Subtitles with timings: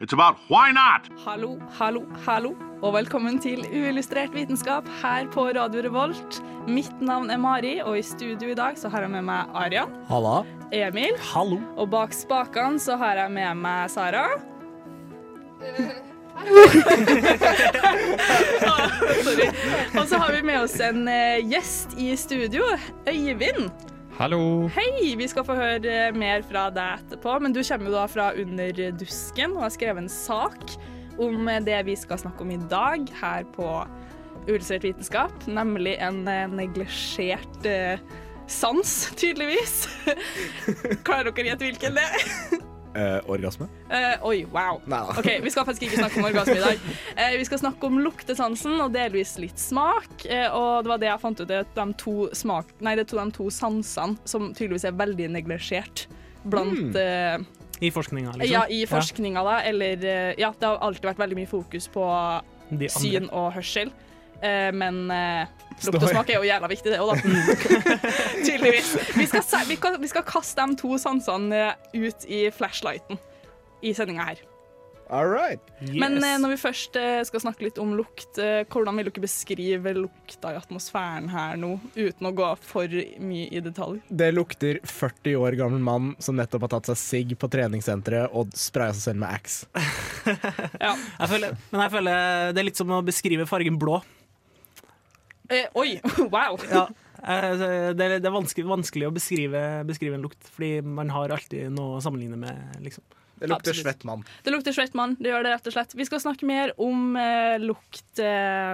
[0.00, 1.08] it's about why not.
[1.24, 2.50] Hallo, hallo, hallo,
[2.82, 6.40] og velkommen til Uillustrert vitenskap her på Radio Revolt.
[6.68, 9.94] Mitt navn er Mari, og i studio i dag så har jeg med meg Arian,
[10.10, 10.42] Halla.
[10.74, 11.60] Emil, Hallo.
[11.76, 14.26] og bak spakene så har jeg med meg Sara.
[19.24, 19.48] Sorry.
[19.96, 22.62] Og så har vi med oss en eh, gjest i studio,
[23.08, 23.70] Øyvind.
[24.16, 24.64] Hallo.
[24.72, 28.30] Hei, vi skal få høre mer fra deg etterpå, men du kommer jo da fra
[28.40, 30.72] Under dusken og har skrevet en sak
[31.20, 33.66] om det vi skal snakke om i dag her på
[34.46, 38.00] Ullustrert vitenskap, nemlig en eh, neglisjert eh,
[38.48, 39.82] sans, tydeligvis.
[41.04, 42.64] Klarer dere å gjette hvilken det er?
[42.96, 43.66] Eh, orgasme?
[43.92, 44.78] Eh, oi, wow.
[44.88, 45.18] Neida.
[45.20, 46.86] Ok, Vi skal faktisk ikke snakke om orgasme i dag.
[47.16, 50.24] Eh, vi skal snakke om luktesansen og delvis litt smak.
[50.24, 53.10] Eh, og det var det jeg fant ut, at de to, smak, nei, det er
[53.12, 56.06] to, de to sansene som tydeligvis er veldig neglisjert
[56.46, 57.36] blant eh,
[57.84, 58.54] I forskninga, liksom.
[58.54, 59.58] Ja, i forskninga, da.
[59.68, 60.00] Eller
[60.40, 62.06] Ja, det har alltid vært veldig mye fokus på
[62.96, 63.92] syn og hørsel.
[64.42, 65.54] Eh, men eh,
[65.86, 67.20] lukt og smak er jo jævla viktig, det òg, da.
[68.46, 68.92] Tydeligvis.
[69.16, 73.20] Vi skal, vi, kan, vi skal kaste de to sansene eh, ut i flashlighten
[73.84, 74.44] i sendinga her.
[75.08, 75.60] All right.
[75.80, 75.94] Yes.
[75.94, 79.22] Men eh, når vi først eh, skal snakke litt om lukt, eh, hvordan vil dere
[79.22, 84.00] beskrive lukta i atmosfæren her nå, uten å gå for mye i detalj?
[84.08, 88.50] Det lukter 40 år gammel mann som nettopp har tatt seg sigg på treningssenteret og
[88.58, 89.70] spraya seg selv med Axe.
[90.82, 94.00] jeg føler, men jeg føler det er litt som å beskrive fargen blå.
[95.50, 96.00] Eh, oi!
[96.34, 96.58] Wow!
[96.70, 96.86] Ja.
[97.22, 97.52] eh,
[97.94, 101.70] Det er, det er vanskelig, vanskelig å beskrive, beskrive en lukt, fordi man har alltid
[101.74, 102.80] noe å sammenligne med.
[102.84, 103.04] Liksom.
[103.36, 103.84] Det lukter Absolutt.
[103.84, 104.22] svett mann.
[104.46, 105.16] Det lukter svett mann.
[105.20, 105.92] Det gjør det rett og slett.
[105.98, 108.72] Vi skal snakke mer om eh, lukt eh,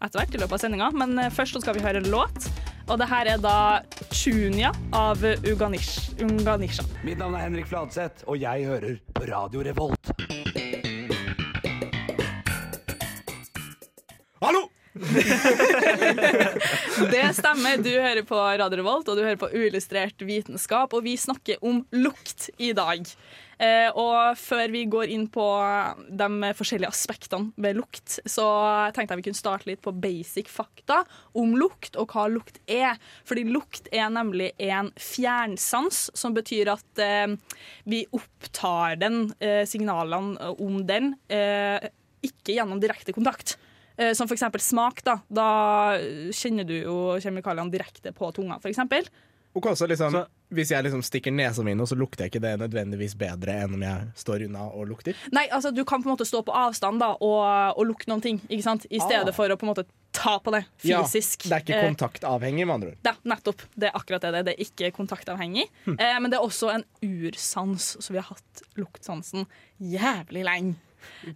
[0.00, 2.48] etter hvert i løpet av sendinga, men eh, først så skal vi høre en låt.
[2.88, 6.86] Og det her er da 'Chunia' av Uganish, Unganisha.
[7.04, 8.96] Mitt navn er Henrik Fladseth, og jeg hører
[9.28, 10.67] Radio Revolt.
[17.12, 17.82] Det stemmer.
[17.82, 21.84] Du hører på Radio Revolt, og du hører på Uillustrert vitenskap, og vi snakker om
[21.94, 23.04] lukt i dag.
[23.58, 25.44] Eh, og før vi går inn på
[26.14, 28.46] de forskjellige aspektene ved lukt, så
[28.94, 31.00] tenkte jeg vi kunne starte litt på basic fakta
[31.38, 32.98] om lukt og hva lukt er.
[33.26, 37.34] Fordi lukt er nemlig en fjernsans, som betyr at eh,
[37.88, 41.90] vi opptar den, eh, signalene om den, eh,
[42.22, 43.56] ikke gjennom direkte kontakt.
[43.98, 45.02] Eh, Som eksempel smak.
[45.04, 45.98] Da Da
[46.30, 49.08] kjenner du jo kjemikaliene direkte på tunga, for eksempel.
[49.74, 52.60] så liksom, Så- hvis jeg liksom stikker nesa mi nå, så lukter jeg ikke det
[52.60, 55.14] nødvendigvis bedre enn om jeg står unna og lukter.
[55.32, 58.22] Nei, altså Du kan på en måte stå på avstand da og, og lukte noen
[58.22, 58.86] ting, ikke sant?
[58.90, 59.32] i stedet Ah.
[59.32, 61.42] for å på en måte ta på det Ja, fysisk.
[61.48, 62.96] det er ikke Eh, kontaktavhengig, med andre ord.
[63.04, 63.60] Ja, nettopp.
[63.76, 64.42] Det er akkurat det det er.
[64.44, 65.64] Det er ikke kontaktavhengig.
[65.86, 65.96] Hm.
[65.98, 69.44] Eh, men det er også en ursans, så vi har hatt luktsansen
[69.82, 70.76] jævlig lenge.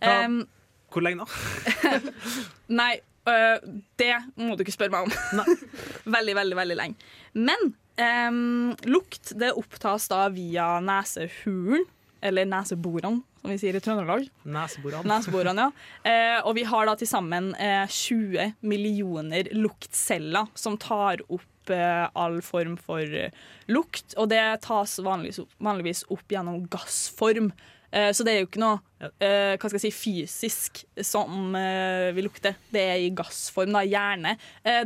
[0.01, 0.47] Em,
[0.93, 2.03] Hvor lenge da?
[2.81, 2.93] Nei,
[3.29, 3.65] øh,
[4.01, 5.43] det må du ikke spørre meg om.
[6.17, 7.11] veldig, veldig, veldig lenge.
[7.33, 11.87] Men em, lukt det opptas da via nesehulen,
[12.23, 14.29] eller neseborene, som vi sier i Trøndelag.
[14.47, 15.03] Neseborene.
[15.11, 15.87] Neseborene, ja.
[16.07, 22.05] Eh, og vi har da til sammen eh, 20 millioner luktceller som tar opp eh,
[22.15, 23.35] all form for eh,
[23.67, 27.51] lukt, og det tas vanligvis opp, vanligvis opp gjennom gassform.
[27.93, 28.79] Eh, så det er jo ikke noe
[29.21, 32.57] eh, hva skal jeg si, fysisk som eh, vi lukter.
[32.73, 34.37] Det er i gassform, da, gjerne.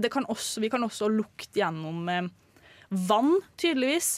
[0.02, 2.10] Det kan også, vi kan også lukte gjennom
[3.06, 4.10] vann, tydeligvis.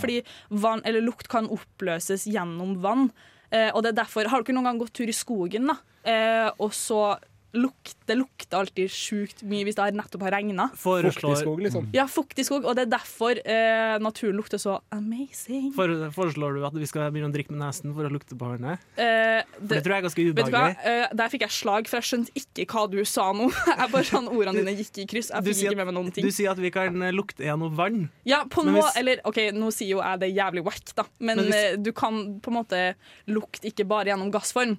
[0.00, 0.20] Fordi
[0.62, 3.08] vann, eller lukt kan oppløses gjennom vann.
[3.50, 5.78] Og det er derfor, Har dere noen gang gått tur i skogen, da?
[6.62, 7.16] Og så
[7.56, 10.66] lukt, det lukter alltid sjukt mye hvis det nettopp har regna.
[10.76, 11.86] Fuktig skog, liksom.
[11.96, 15.70] Ja, fuktig skog, og det er derfor eh, naturen lukter så amazing.
[15.76, 18.44] for, foreslår du at vi skal begynne å drikke med nesen for å lukte på
[18.48, 18.76] hverandre?
[18.96, 20.48] Eh, det, det tror jeg er ganske Vet du hva?
[20.50, 20.92] ubehagelig.
[20.92, 23.48] Eh, der fikk jeg slag, for jeg skjønte ikke hva du sa nå.
[23.76, 25.30] Jeg bare sånn, Ordene dine gikk i kryss.
[25.32, 26.26] Jeg fikk ikke med meg noen ting.
[26.26, 28.08] Du sier at vi kan eh, lukte gjennom vann.
[28.28, 31.06] Ja, på nå, hvis- eller ok, nå sier jo jeg det jævlig wack, da.
[31.20, 32.82] Men, Men hvis- eh, du kan på en måte
[33.30, 34.76] lukte ikke bare gjennom gassform.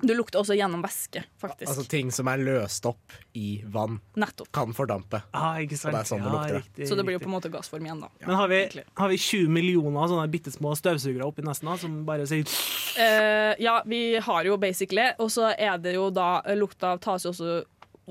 [0.00, 1.68] Du lukter også gjennom væske, faktisk.
[1.68, 4.48] Altså ting som er løst opp i vann, Nettopp.
[4.54, 5.20] kan fordampe.
[5.36, 5.92] Ah, ikke sant?
[5.92, 7.86] Og det er sånn det lukter, riktig, Så det blir jo på en måte gassform
[7.86, 8.08] igjen, da.
[8.24, 8.60] Men har vi,
[8.98, 13.52] har vi 20 millioner sånne bitte små støvsugere oppi nesten da, som bare sier uh,
[13.62, 17.32] ja, vi har jo basically, og så er det jo da eh, Lukta tas jo
[17.34, 17.62] også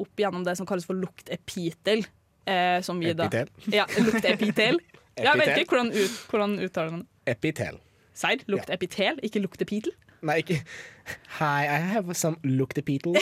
[0.02, 2.06] opp gjennom det som kalles for luktepitel.
[2.46, 3.74] Eh, som vi da Epitel.
[3.74, 4.82] Ja, luktepitel.
[5.20, 7.34] Ja, jeg vet ikke hvordan, ut, hvordan uttaler man det.
[7.34, 7.76] Epitel.
[8.16, 8.40] Serr?
[8.48, 9.12] ja.
[9.22, 9.92] ikke luktepitel?
[10.22, 10.62] Nei, ikke
[11.40, 13.18] Hi, I have some luktepitel.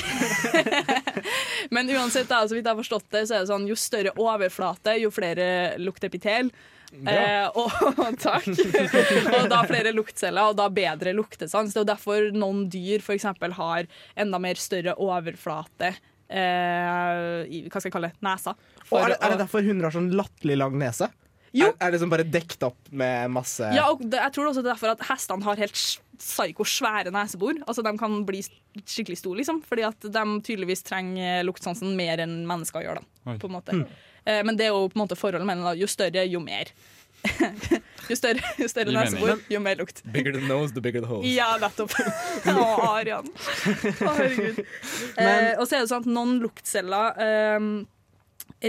[1.74, 4.12] Men uansett, da, så vidt jeg har forstått det, så er det sånn jo større
[4.20, 5.48] overflate, jo flere
[5.82, 6.52] luktepitel
[6.90, 7.70] Eh, og,
[8.24, 8.48] takk.
[8.50, 11.74] og da flere luktceller, og da bedre luktesans.
[11.74, 15.94] Det er jo derfor noen dyr eksempel har enda mer større overflate.
[16.30, 18.22] Eh, i, hva skal jeg kalle det?
[18.26, 18.56] Nesa.
[18.90, 21.10] For er, det, er det derfor hunder har sånn latterlig lang nese?
[21.50, 21.72] Jo.
[21.72, 24.62] Er, er det som bare dekt opp med masse Ja, og det, jeg tror også
[24.62, 25.80] det er derfor at hestene har helt
[26.20, 27.58] s- psyko svære nesebor.
[27.68, 28.42] Altså De kan bli
[28.86, 29.62] skikkelig store, liksom.
[29.64, 33.00] Fordi at de tydeligvis trenger luktsansen mer enn mennesker gjør.
[33.26, 33.76] da på en måte.
[34.26, 36.68] Eh, Men det er jo på en måte forholdet mellom jo større, jo mer.
[38.10, 40.02] jo større, jo større nesebor, jo mer lukt.
[40.12, 41.24] Bigger the nose, the bigger the hole.
[41.28, 41.92] Ja, nettopp.
[42.48, 43.28] Å, Arian.
[43.28, 44.62] Å, herregud.
[45.18, 47.68] Eh, og så er det sånn at noen luktceller eh,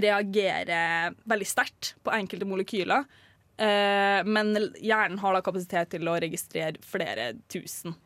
[0.00, 3.04] reagerer veldig sterkt på enkelte molekyler.
[3.60, 7.96] Eh, men hjernen har da kapasitet til å registrere flere tusen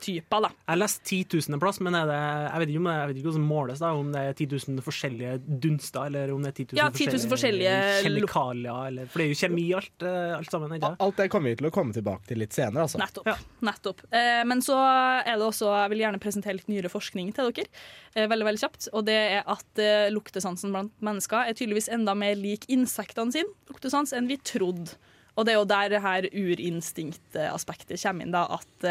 [0.00, 0.50] lukttyper, da.
[0.50, 3.08] Jeg har lest 10 000 plass, men er det, jeg, vet ikke om det, jeg
[3.10, 3.80] vet ikke hvordan det måles.
[3.80, 6.88] da Om det er 10 000 forskjellige dunster, eller om det er 10 000, Ja,
[6.90, 8.80] 10 000 forskjellige forskjellige kjemikalier.
[8.90, 10.74] Eller, for det er jo kjemi alt, eh, alt sammen.
[10.76, 10.92] Ikke?
[11.06, 13.00] Alt det kommer vi til å komme tilbake til litt senere, altså.
[13.02, 13.30] Nettopp.
[13.66, 14.02] nettopp.
[14.10, 17.70] Eh, men så er det også Jeg vil gjerne presentere litt nyere forskning til dere.
[18.14, 18.90] Eh, veldig, veldig kjapt.
[18.96, 23.48] Og det er at eh, luktesansen blant mennesker er tydeligvis enda mer lik insektene sin
[23.70, 24.96] luktesans enn vi trodde.
[25.38, 28.42] Og det er jo der det her urinstinktaspektet kommer inn, da.
[28.58, 28.88] At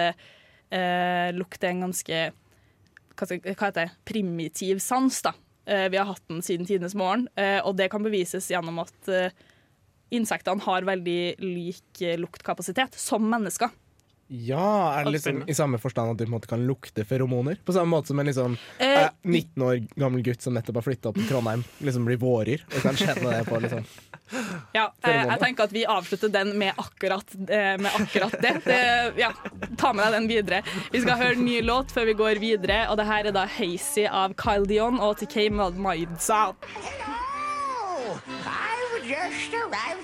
[0.74, 2.24] eh, lukter er en ganske
[3.19, 5.21] hva, skal, hva heter det, primitiv sans.
[5.25, 5.33] da.
[5.69, 9.12] Eh, vi har hatt den siden tidenes morgen, eh, og det kan bevises gjennom at
[9.12, 9.36] eh,
[10.16, 13.74] insektene har veldig lik eh, luktkapasitet som mennesker.
[14.30, 17.58] Ja, er det liksom i samme forstand at du på en måte kan lukte feromoner?
[17.66, 20.86] På samme måte som en liksom Eh, eh, 19 år gammel gutt som nettopp har
[20.86, 23.88] flytta opp til Trondheim, liksom blir vårer og kan kjenne det på liksom
[24.78, 28.54] Ja, eh, jeg tenker at vi avslutter den med akkurat, eh, med akkurat det.
[28.66, 28.81] det.
[29.18, 29.31] Ja,
[29.81, 30.62] ta med deg den videre.
[30.94, 33.48] Vi skal høre en ny låt før vi går videre, og det her er da
[33.48, 36.30] 'Hazy' av Kyle Dion og TK Madmides.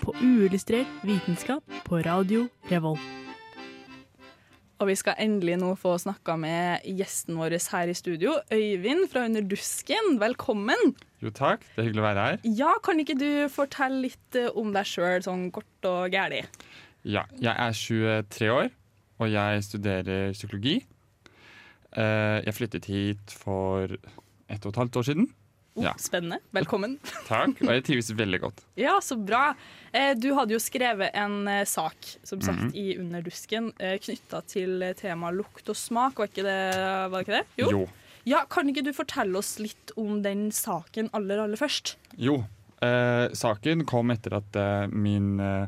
[0.02, 3.25] På uillustrert vitenskap på Radio Revolt.
[4.76, 9.24] Og vi skal endelig nå få snakka med gjesten vår her i studio, Øyvind fra
[9.30, 10.18] Under dusken.
[10.20, 10.92] Velkommen.
[11.24, 12.40] Jo takk, det er hyggelig å være her.
[12.60, 16.42] Ja, Kan ikke du fortelle litt eh, om deg sjøl, sånn kort og gæli?
[17.08, 18.70] Ja, jeg er 23 år,
[19.22, 20.76] og jeg studerer psykologi.
[21.96, 25.30] Eh, Jeg flyttet hit for ett og et halvt år siden.
[25.76, 25.92] Oh, Ja.
[26.00, 26.38] Spennende.
[26.56, 26.98] Velkommen.
[27.28, 28.62] Takk, og jeg trives veldig godt.
[28.80, 29.50] Ja, så bra.
[29.92, 32.72] Eh, Du hadde jo skrevet en eh, sak som sagt, Mhm.
[32.76, 36.16] i Underdusken knytta til eh, temaet lukt og smak.
[36.18, 37.46] Var, ikke det, var ikke det?
[37.60, 37.86] Jo.
[38.26, 41.96] Ja, Kan ikke du fortelle oss litt om den saken aller, aller først?
[42.18, 42.46] Jo.
[42.82, 45.68] Eh, saken kom etter at eh, min eh,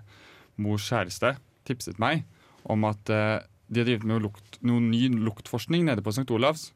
[0.57, 1.36] mors kjæreste
[1.68, 2.24] tipset meg
[2.65, 3.39] om at eh,
[3.69, 6.31] de har drevet med lukt, noe ny luktforskning nede på St.
[6.31, 6.69] Olavs.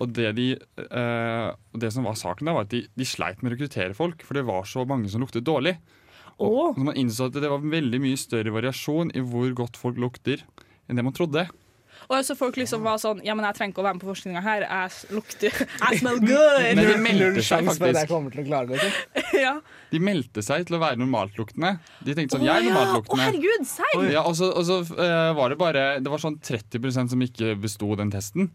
[0.00, 1.48] Og det, de, eh,
[1.82, 4.38] det som var saken, da var at de, de sleit med å rekruttere folk, for
[4.38, 5.76] det var så mange som luktet dårlig.
[6.40, 10.00] Og så man innså at det var veldig mye større variasjon i hvor godt folk
[10.00, 10.40] lukter
[10.88, 11.44] enn det man trodde.
[12.08, 14.08] Og så folk liksom var sånn Ja, men jeg trenger ikke å være med på
[14.08, 14.64] forskninga her.
[14.64, 15.58] Jeg lukter
[15.90, 16.62] I smell good!
[16.78, 18.08] Men de meldte seg jeg faktisk.
[18.10, 18.80] kommer til å klare det.
[18.80, 19.36] Liksom.
[19.44, 19.52] ja.
[19.92, 21.74] De meldte seg til å være normaltluktende.
[22.06, 22.96] De tenkte sånn, oh, jeg er ja.
[22.96, 24.08] Å, herregud, serr!
[24.08, 27.54] Ja, og så, og så uh, var det bare Det var sånn 30% som ikke
[27.60, 28.50] besto den testen.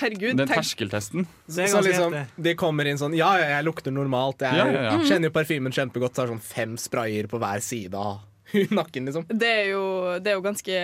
[0.00, 1.26] Herregud, Den terskeltesten.
[1.46, 4.42] Det Så liksom, de kommer inn sånn Ja, ja, jeg lukter normalt.
[4.42, 4.98] Jeg Ja, ja, ja.
[5.06, 6.14] kjenner jo parfymen kjempegodt.
[6.16, 8.22] Så har sånn fem sprayer på hver side av
[8.70, 9.24] nakken, liksom.
[9.30, 9.84] Det er, jo,
[10.22, 10.74] det er jo ganske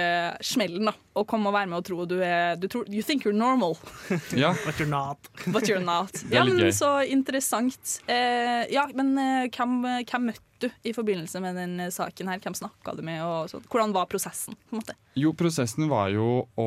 [0.42, 0.94] smellen, da.
[1.14, 3.76] Å komme og være med og tro du er du tror, You think you're normal,
[4.42, 4.54] Ja.
[4.64, 5.18] But you're not.
[5.52, 6.10] but you're not.
[6.32, 6.70] Ja, men.
[6.74, 7.98] Så interessant.
[8.10, 9.76] Eh, ja, men eh, hvem,
[10.08, 12.40] hvem møtte du i forbindelse med den saken her?
[12.42, 13.20] Hvem snakka du med?
[13.24, 13.62] Og?
[13.72, 14.56] Hvordan var prosessen?
[14.68, 14.96] på en måte?
[15.16, 16.66] Jo, prosessen var jo å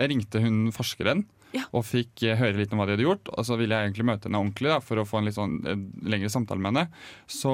[0.00, 1.26] Jeg ringte hun forskeren
[1.56, 1.64] Ja.
[1.74, 3.30] og fikk eh, høre litt om hva de hadde gjort.
[3.34, 5.60] Og så ville jeg egentlig møte henne ordentlig da, for å få en litt sånn
[5.66, 7.04] eh, lengre samtale med henne.
[7.26, 7.52] Så,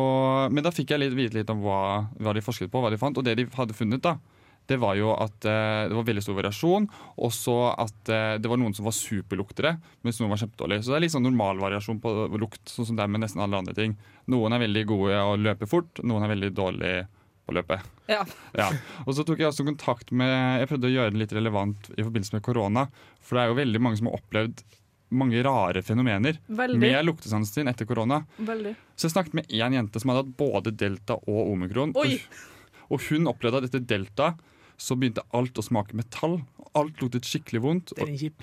[0.53, 1.81] men da fikk jeg litt, vite litt om hva,
[2.21, 3.17] hva de forsket på, hva de fant.
[3.17, 4.19] Og det de hadde funnet, da,
[4.67, 6.89] det var jo at eh, det var veldig stor variasjon.
[7.23, 9.77] Og så at eh, det var noen som var superluktere,
[10.07, 10.85] mens noen var kjempedårlige.
[10.85, 13.45] Så det er litt sånn normal variasjon på lukt, sånn som det er med nesten
[13.45, 13.95] alle andre ting.
[14.33, 17.07] Noen er veldig gode å løpe fort, noen er veldig dårlige
[17.47, 17.81] etterpåløpet.
[18.09, 18.25] Ja.
[18.57, 18.71] Ja.
[19.07, 22.03] Og så tok jeg også kontakt med Jeg prøvde å gjøre det litt relevant i
[22.03, 22.87] forbindelse med korona.
[23.21, 24.65] For det er jo veldig mange som har opplevd
[25.17, 26.81] mange rare fenomener Veldig.
[26.83, 28.25] med luktesansen sin etter korona.
[28.39, 28.75] Veldig.
[28.97, 31.95] Så jeg snakket med én jente som hadde hatt både delta og omikron.
[32.03, 32.19] Oi!
[32.91, 34.33] Og hun opplevde at etter delta
[34.77, 36.41] så begynte alt å smake metall.
[36.77, 37.95] Alt luktet skikkelig vondt.
[37.95, 38.43] Det er en kjip.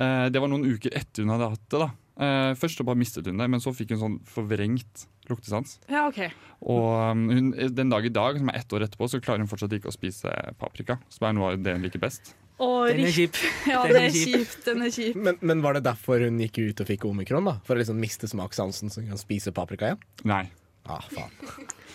[0.00, 1.84] Eh, det var noen uker etter hun hadde hatt det.
[1.84, 1.90] da
[2.24, 5.78] eh, Først så bare mistet hun det, men så fikk hun sånn forvrengt luktesans.
[5.90, 6.20] Ja, OK.
[6.68, 9.50] Og um, hun, den dag i dag, som er ett år etterpå, så klarer hun
[9.50, 10.98] fortsatt ikke å spise paprika.
[11.12, 12.34] Som er noe av det hun liker best.
[12.58, 13.38] Og Den er kjip.
[13.70, 14.56] Ja, Den er kjip.
[14.66, 15.20] Den er kjip.
[15.28, 17.46] Men, men var det derfor hun gikk ut og fikk omikron?
[17.46, 17.58] da?
[17.68, 20.02] For å liksom miste smakssansen så hun kan spise paprika igjen?
[20.28, 20.44] Nei.
[20.88, 21.32] Ah, faen.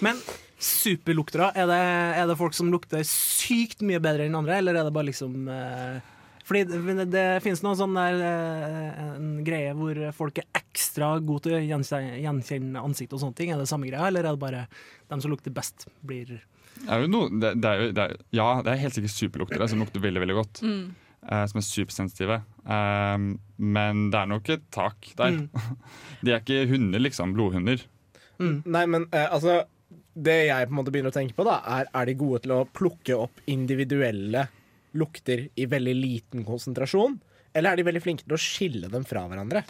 [0.05, 0.19] Men
[0.63, 1.79] superluktere, er det,
[2.21, 5.49] er det folk som lukter sykt mye bedre enn andre, eller er det bare liksom
[5.51, 6.12] eh,
[6.43, 11.45] Fordi det, det, det finnes noen sånn der en greie hvor folk er ekstra gode
[11.45, 13.53] til å gjenkjenne, gjenkjenne ansikt og sånne ting.
[13.53, 14.65] Er det samme greia, eller er det bare
[15.11, 16.41] dem som lukter best, blir
[16.83, 19.83] er noe, det, det er jo, det er, ja, det er helt sikkert superluktere som
[19.83, 20.63] lukter veldig veldig godt.
[20.65, 20.83] Mm.
[21.23, 22.39] Uh, som er supersensitive.
[22.67, 25.37] Uh, men det er nok et tak der.
[25.37, 25.77] Mm.
[26.25, 27.35] De er ikke hunder, liksom.
[27.37, 27.85] Blodhunder.
[28.43, 29.61] Nei, men uh, altså
[30.13, 32.55] Det jeg på en måte begynner å tenke på, da er er de gode til
[32.57, 34.47] å plukke opp individuelle
[34.97, 37.19] lukter i veldig liten konsentrasjon?
[37.53, 39.63] Eller er de veldig flinke til å skille dem fra hverandre?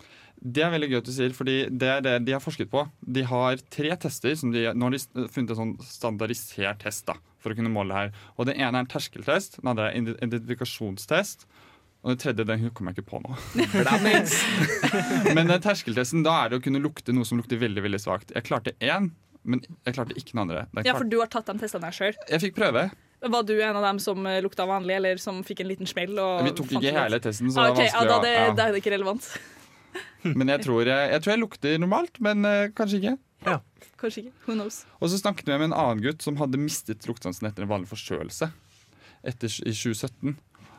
[0.43, 2.83] Det er veldig gøy at du sier, fordi det er det de har forsket på.
[2.99, 4.33] De har tre tester.
[4.39, 7.93] Som de, nå har de funnet en sånn standardisert test da, for å kunne måle
[7.93, 8.25] det her.
[8.37, 11.47] Og Det ene er en terskeltest, den andre er en identifikasjonstest.
[12.03, 13.37] Og den tredje den kommer jeg ikke på nå.
[15.37, 18.35] men den terskeltesten, da er det å kunne lukte noe som lukter veldig veldig svakt.
[18.35, 19.13] Jeg klarte én,
[19.47, 20.65] men jeg klarte ikke den andre.
[20.75, 22.19] Den Ja, for du har tatt de testene her sjøl.
[22.27, 22.89] Jeg fikk prøve.
[23.23, 26.15] Var du en av dem som eh, lukta vanlig, eller som fikk en liten smell?
[26.19, 28.33] Og Vi tok ikke hele testen, så okay, det var var ja, vanskelig da, det,
[28.35, 28.55] ja.
[28.57, 29.29] da er det ikke relevant.
[30.39, 33.17] Men jeg tror jeg, jeg tror jeg lukter normalt, men uh, kanskje ikke.
[33.99, 34.31] Kanskje ikke.
[34.45, 34.77] Who knows?
[35.03, 37.91] Og så snakket vi med en annen gutt som hadde mistet luktesansen etter en vanlig
[37.91, 38.47] forkjølelse
[39.27, 40.37] etter, i 2017.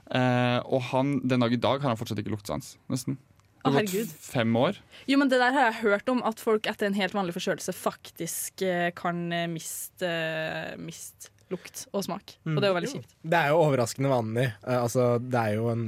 [0.09, 2.75] Uh, og han, den dag i dag har han fortsatt ikke luktesans.
[2.93, 3.21] Nesten.
[3.65, 4.79] Det har gått fem år.
[5.09, 7.73] Jo, men Det der har jeg hørt om, at folk etter en helt vanlig forkjølelse
[7.73, 12.37] faktisk eh, kan eh, miste, eh, miste lukt og smak.
[12.47, 13.15] Og det er jo veldig kjipt.
[13.23, 14.47] Det er jo overraskende vanlig.
[14.67, 15.85] Eh, altså, det er jo en,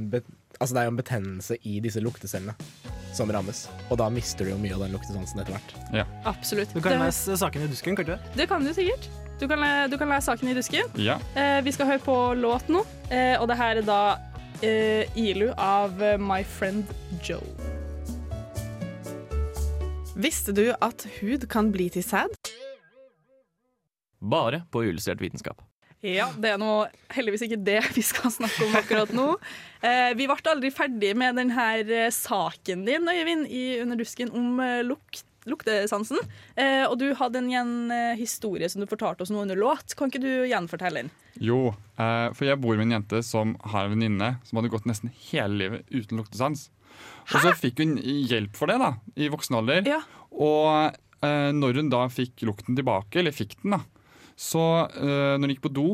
[0.59, 2.53] altså, det er en betennelse i disse luktecellene
[3.17, 3.63] som rammes.
[3.89, 6.05] Og da mister du jo mye av den luktesansen etter hvert.
[6.29, 6.73] Absolutt.
[6.75, 8.47] Du kan Det, lese saken i dusken, kan du det?
[8.51, 9.09] kan du sikkert.
[9.39, 10.85] Du kan, le- du kan lese saken i dusken.
[11.01, 11.17] Ja.
[11.35, 13.99] Eh, vi skal høre på låt nå, eh, og det her er da
[14.61, 16.85] eh, Ilu av My Friend
[17.25, 17.41] Joe.
[20.17, 22.36] Visste du at hud kan bli til sæd?
[24.27, 25.63] Bare på Uillustrert vitenskap.
[26.05, 26.73] Ja, det er nå
[27.15, 29.31] heldigvis ikke det vi skal snakke om akkurat nå.
[29.81, 34.59] Eh, vi ble aldri ferdig med denne eh, saken din, Øyvind, i Under dusken om
[34.61, 36.21] eh, lukt, luktesansen.
[36.53, 39.97] Eh, og du hadde en igjen, eh, historie som du fortalte oss nå under låt.
[39.97, 41.11] Kan ikke du gjenfortelle den?
[41.41, 44.85] Jo, eh, for jeg bor med en jente som har en venninne som hadde gått
[44.89, 46.69] nesten hele livet uten luktesans.
[47.33, 49.81] Og så fikk hun hjelp for det da, i voksen alder.
[49.89, 49.99] Ja.
[50.29, 50.93] Og
[51.25, 53.81] eh, når hun da fikk lukten tilbake, eller fikk den, da,
[54.37, 54.63] så
[54.93, 55.89] uh, når hun gikk på do,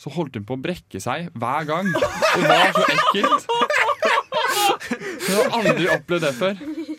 [0.00, 1.90] så holdt hun på å brekke seg hver gang.
[1.92, 3.42] Det var så ekkelt.
[4.80, 6.54] Hun hadde aldri opplevd det før.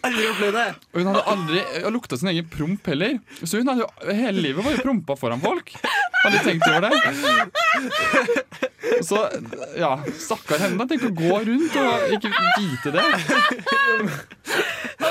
[0.05, 0.67] Aldri opplevd det.
[0.91, 1.63] Og hun hadde aldri
[1.95, 3.17] lukta sin egen promp heller.
[3.41, 5.73] Så hun hadde jo hele livet bare prompa foran folk.
[6.21, 6.91] Hadde tenkt over det.
[9.07, 9.17] Så
[9.79, 10.85] ja, stakkar henne.
[10.89, 12.29] Tenk å gå rundt og ikke
[12.59, 13.05] vite det.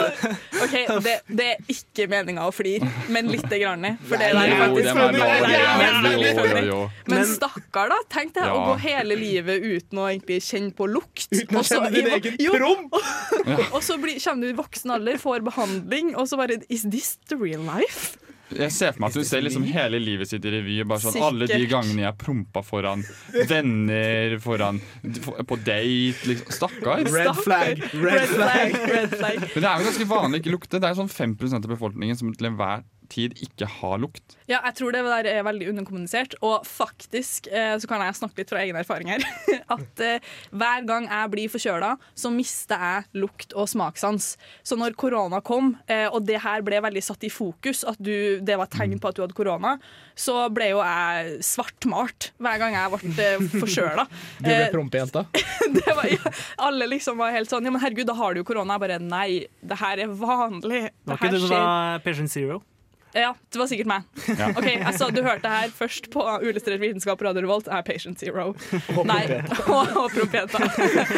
[0.64, 3.87] OK, det, det er ikke meninga å flire, men lite grann.
[4.09, 4.88] For det der er faktisk
[6.71, 6.80] Jo.
[7.11, 7.99] Men stakkar, da.
[8.12, 11.28] Tenk deg å gå hele livet uten å egentlig kjenne på lukt.
[11.33, 12.99] Uten å kjenne din egen promp!
[13.75, 17.38] Og så kommer du i voksen alder, får behandling, og så bare Is this the
[17.38, 18.19] real life?
[18.50, 20.78] Jeg ser for meg at hun ser liksom hele livet sitt i revy.
[20.88, 21.28] Bare sånn, Sikkert.
[21.28, 23.04] alle de gangene jeg prompa foran
[23.50, 24.80] venner, foran,
[25.47, 26.30] på date.
[26.30, 26.57] Liksom.
[26.59, 27.04] Stakkar.
[27.07, 28.78] Red flag, red flag.
[28.95, 29.45] red flag.
[29.54, 30.80] Men det er jo ganske vanlig ikke lukte.
[30.83, 34.37] Det er sånn 5 av befolkningen som til enhver tid ikke har lukt.
[34.50, 36.37] Ja, jeg tror det der er veldig underkommunisert.
[36.47, 39.25] Og faktisk eh, så kan jeg snakke litt fra egen erfaring her.
[39.76, 44.33] At eh, hver gang jeg blir forkjøla, så mister jeg lukt og smakssans.
[44.67, 48.40] Så når korona kom, eh, og det her ble veldig satt i fokus, at du,
[48.43, 49.76] det var tegn på at du hadde korona,
[50.19, 54.07] så ble jo jeg svartmalt hver gang jeg ble forkjøla.
[54.40, 55.25] Du ble prompejenta.
[56.11, 56.33] ja,
[56.64, 58.76] alle liksom var helt sånn Ja, men herregud, da har du jo korona.
[58.76, 59.29] Jeg bare nei,
[59.61, 60.83] det her er vanlig.
[60.90, 62.61] Det var ikke du som var patient zero?
[63.17, 64.05] Ja, det var sikkert meg.
[64.38, 64.50] Ja.
[64.55, 67.67] Ok, altså, Du hørte her først på Uillustrert vitenskap på Radio Revolt.
[67.67, 68.52] Er Patient Zero.
[69.11, 69.25] Nei,
[69.75, 70.61] og, og prompeta.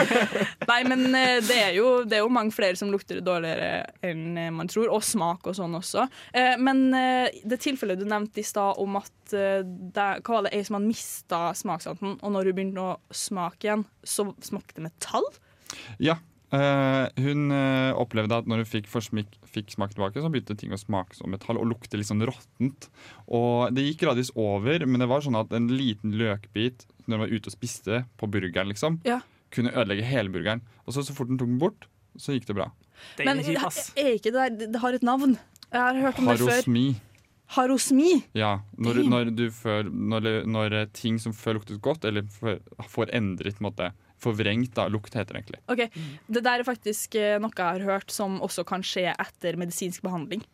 [0.70, 4.24] Nei, men eh, det er, jo, det er jo mange flere som lukter dårligere enn
[4.40, 6.06] eh, man tror, og smak og sånn også.
[6.32, 10.64] Eh, Men det tilfellet du nevnte i stad om at det, hva var det, ei
[10.66, 15.28] som hadde mista smakssansen, og når hun begynte å smake igjen, så smakte det metall?
[16.02, 16.18] Ja.
[16.56, 20.74] Eh, hun uh, opplevde at når hun fikk, forsmik, fikk smak tilbake, så begynte ting
[20.74, 22.88] å smake som metall og lukte litt sånn råttent.
[23.28, 27.24] Og det gikk gradvis over, men det var sånn at en liten løkbit når hun
[27.24, 29.20] var ute og spiste på burgeren, liksom, Ja.
[29.50, 30.62] kunne ødelegge hele burgeren.
[30.86, 32.70] Og så, så fort hun tok den bort, så gikk det bra.
[33.18, 35.38] Men er ikke det der Det har et navn.
[35.72, 36.52] Jeg har hørt om det før.
[36.52, 36.86] Harosmi.
[37.52, 38.12] Harosmi.
[38.36, 42.60] Ja, når, når, du før, når, når eh, ting som før luktet godt, eller får,
[42.88, 43.90] får endret på en måte,
[44.22, 45.60] Forvrengt da, lukt heter det egentlig.
[45.68, 45.82] Ok,
[46.30, 50.02] Det der er faktisk eh, noe jeg har hørt som også kan skje etter medisinsk
[50.06, 50.44] behandling.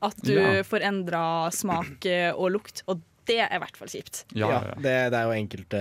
[0.00, 0.62] At du Ja.
[0.62, 4.22] får endra smak eh, og lukt, og det er i hvert fall kjipt.
[4.32, 4.74] Ja, ja, ja.
[4.80, 5.80] Det, det er jo enkelte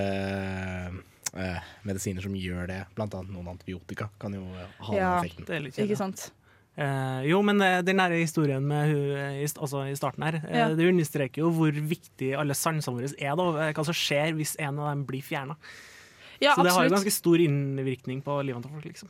[1.38, 2.80] eh, medisiner som gjør det.
[2.98, 5.48] Blant annet noen antibiotika kan jo ha den effekten.
[5.48, 5.88] Det er litt kjedelig.
[5.92, 6.25] Ikke sant?
[6.77, 10.36] Eh, jo, men eh, den nære historien med hun eh, i, altså i starten her,
[10.44, 10.68] eh, Ja.
[10.77, 13.36] det understreker jo hvor viktig alle sansene våre er.
[13.39, 15.56] da, eh, Hva som skjer hvis en av dem blir fjerna.
[16.44, 18.86] Ja, Så det har jo ganske stor innvirkning på livet til folk.
[18.86, 19.10] liksom.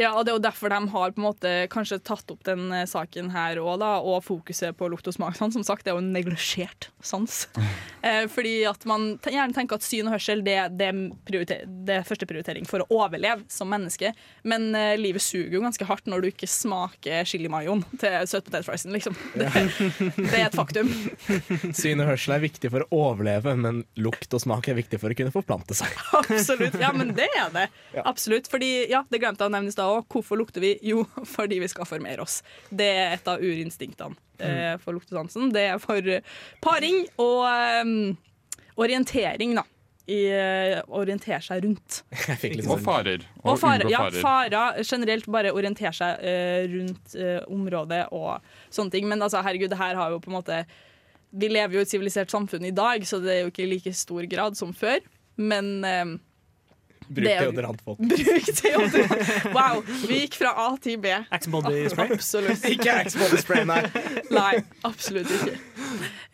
[0.00, 2.72] Ja, og Det er jo derfor de har på en måte kanskje tatt opp den
[2.72, 5.36] eh, saken her òg, da, og fokuset på lukt og smak.
[5.38, 5.52] Sånn.
[5.54, 7.44] Som sagt, det er jo en neglisjert sans.
[8.04, 10.90] Eh, fordi at man gjerne tenker at syn og hørsel det, det,
[11.24, 14.10] det er første prioritering for å overleve som menneske.
[14.44, 18.92] Men eh, livet suger jo ganske hardt når du ikke smaker chili mayoen til søtpotetfriesen,
[18.92, 19.16] liksom.
[19.32, 19.48] Det,
[20.18, 20.90] det er et faktum.
[21.80, 25.14] Syn og hørsel er viktig for å overleve, men lukt og smak er viktig for
[25.14, 25.96] å kunne forplante seg.
[26.20, 26.53] Absolutt.
[26.80, 27.66] Ja, men det er det.
[28.04, 28.48] Absolutt.
[28.50, 30.06] Fordi, ja, det glemte jeg å nevne i stad òg.
[30.12, 30.74] Hvorfor lukter vi?
[30.84, 31.04] Jo,
[31.36, 32.40] fordi vi skal formere oss.
[32.70, 35.52] Det er et av urinstinktene eh, for luktesansen.
[35.54, 36.24] Det er for eh,
[36.64, 37.94] paring og eh,
[38.80, 39.68] orientering, da.
[40.04, 42.02] I uh, orientere seg rundt.
[42.68, 43.22] Og farer.
[43.40, 43.86] Og farer.
[43.88, 44.18] Ja, farer.
[44.20, 44.82] farer.
[44.84, 49.08] Generelt bare orientere seg uh, rundt uh, området og sånne ting.
[49.08, 50.58] Men altså, herregud, det her har jo på en måte
[51.32, 53.70] Vi lever jo i et sivilisert samfunn i dag, så det er jo ikke i
[53.72, 55.00] like stor grad som før.
[55.40, 56.04] Men eh,
[57.08, 57.98] Bruk det deodorant, folk.
[58.10, 59.52] Bruk deodorant.
[59.52, 61.12] Wow, vi gikk fra A til B.
[61.34, 62.14] Axe-body spray.
[62.16, 62.64] Absolutt.
[62.74, 63.82] Ikke Axe-body spray, nei.
[64.34, 64.52] Nei,
[64.86, 65.56] absolutt ikke.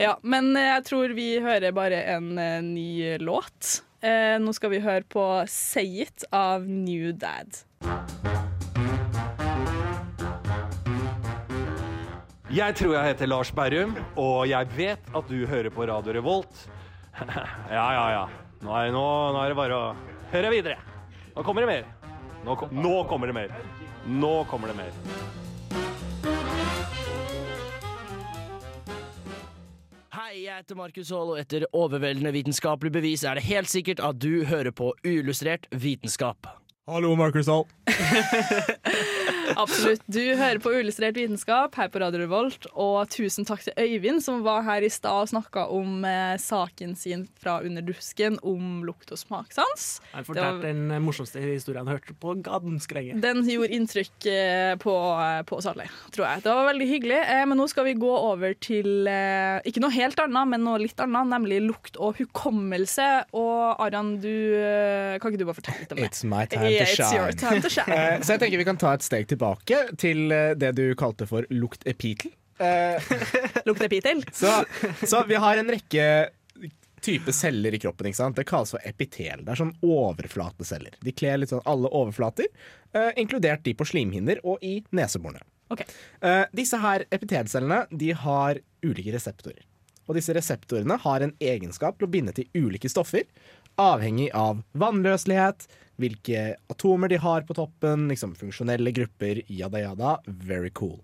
[0.00, 3.80] Ja, men eh, jeg tror vi hører bare en eh, ny låt.
[4.00, 7.60] Eh, nå skal vi høre på Say It av New Dad.
[12.50, 16.64] Jeg tror jeg heter Lars Berrum, og jeg vet at du hører på Radio Revolt.
[17.20, 18.24] ja, ja, ja.
[18.60, 19.04] Nå er, nå,
[19.34, 19.84] nå er det bare å
[20.32, 20.78] høre videre.
[21.34, 21.88] Nå kommer det mer.
[22.44, 23.54] Nå, kom, nå kommer det mer.
[24.06, 24.92] Nå kommer det mer.
[30.10, 34.20] Hei, jeg heter Markus Haall, og etter overveldende vitenskapelig bevis er det helt sikkert at
[34.22, 36.48] du hører på uillustrert vitenskap.
[36.90, 37.66] Hallo, Markus Hall.
[39.56, 40.02] Absolutt.
[40.10, 42.66] Du hører på Uillustrert vitenskap her på Radio Revolt.
[42.74, 46.94] Og tusen takk til Øyvind, som var her i stad og snakka om eh, saken
[46.98, 50.00] sin fra Under dusken om lukt og smakssans.
[50.14, 53.20] Jeg fortalte var- den morsomste historien jeg hørte på ganske lenge.
[53.20, 54.94] Den gjorde inntrykk eh, på,
[55.48, 56.44] på oss alle, tror jeg.
[56.46, 57.20] Det var veldig hyggelig.
[57.26, 60.78] Eh, Men nå skal vi gå over til eh, ikke noe helt annet, men noe
[60.82, 63.08] litt annet, nemlig lukt og hukommelse.
[63.36, 64.28] Og Aran, du,
[64.60, 66.08] eh, kan ikke du bare fortelle litt om det?
[66.10, 67.40] It's my time Yeah, to it's your shine.
[67.40, 67.94] time to shine.
[67.96, 71.26] Eh, Så jeg tenker vi kan ta et steg tilbake til eh, det du kalte
[71.30, 72.34] for luktepitel.
[72.60, 73.00] Eh,
[73.64, 74.18] Luktepitel?
[74.36, 74.50] Så,
[75.08, 76.28] så vi har en rekke
[77.00, 78.10] type celler i kroppen.
[78.10, 78.36] ikke sant?
[78.36, 79.40] Det kalles for epitel.
[79.46, 80.98] Det er sånn overflateceller.
[81.00, 82.50] De kler litt sånn alle overflater,
[82.92, 85.40] eh, inkludert de på slimhinner og i neseborene.
[85.72, 85.86] Okay.
[86.20, 89.64] Eh, disse her epitelcellene de har ulike reseptorer.
[90.04, 93.24] Og disse reseptorene har en egenskap til å binde til ulike stoffer,
[93.80, 95.68] avhengig av vannløselighet,
[96.00, 100.16] hvilke atomer de har på toppen, liksom funksjonelle grupper, jada jada.
[100.26, 100.98] Very cool.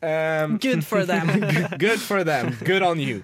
[0.00, 1.28] Um, Good for them.
[1.78, 2.54] good for them.
[2.64, 3.22] Good on you.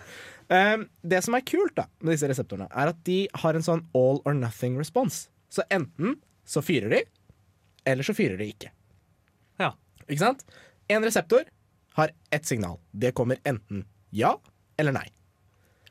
[0.50, 3.84] Um, det som er kult da med disse reseptorene, er at de har en sånn
[3.96, 5.28] all or nothing response.
[5.48, 7.02] Så enten så fyrer de,
[7.88, 8.72] eller så fyrer de ikke.
[9.62, 9.72] Ja.
[10.08, 10.42] Ikke sant?
[10.90, 11.46] En reseptor
[11.96, 12.80] har ett signal.
[12.90, 14.34] Det kommer enten ja
[14.76, 15.06] eller nei.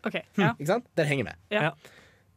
[0.03, 0.19] OK.
[0.35, 0.51] Ja.
[0.57, 0.87] Ikke sant?
[0.99, 1.39] Dere henger med.
[1.53, 1.71] Ja.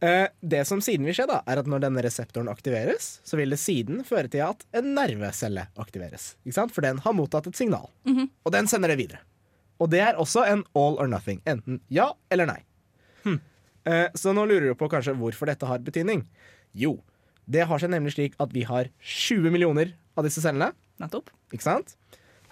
[0.01, 3.59] Det som siden vil skje, da, er at når denne reseptoren aktiveres, så vil det
[3.59, 6.35] siden føre til at en nervecelle aktiveres.
[6.45, 6.75] Ikke sant?
[6.77, 8.29] For den har mottatt et signal, Mhm.
[8.45, 9.21] og den sender det videre.
[9.81, 11.41] Og det er også en all or nothing.
[11.47, 12.63] Enten ja eller nei.
[13.25, 13.41] Hm.
[14.15, 16.25] så nå lurer du på kanskje hvorfor dette har betydning.
[16.75, 17.03] Jo,
[17.49, 20.73] det har seg nemlig slik at vi har 20 millioner av disse cellene.
[21.01, 21.29] Nettopp.
[21.53, 21.97] Ikke sant?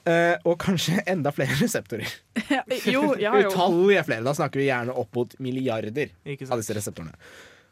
[0.05, 2.11] Eh, og kanskje enda flere reseptorer.
[2.95, 3.51] jo, ja, jo.
[3.51, 4.25] Utallige flere.
[4.27, 7.17] Da snakker vi gjerne opp mot milliarder av disse reseptorene.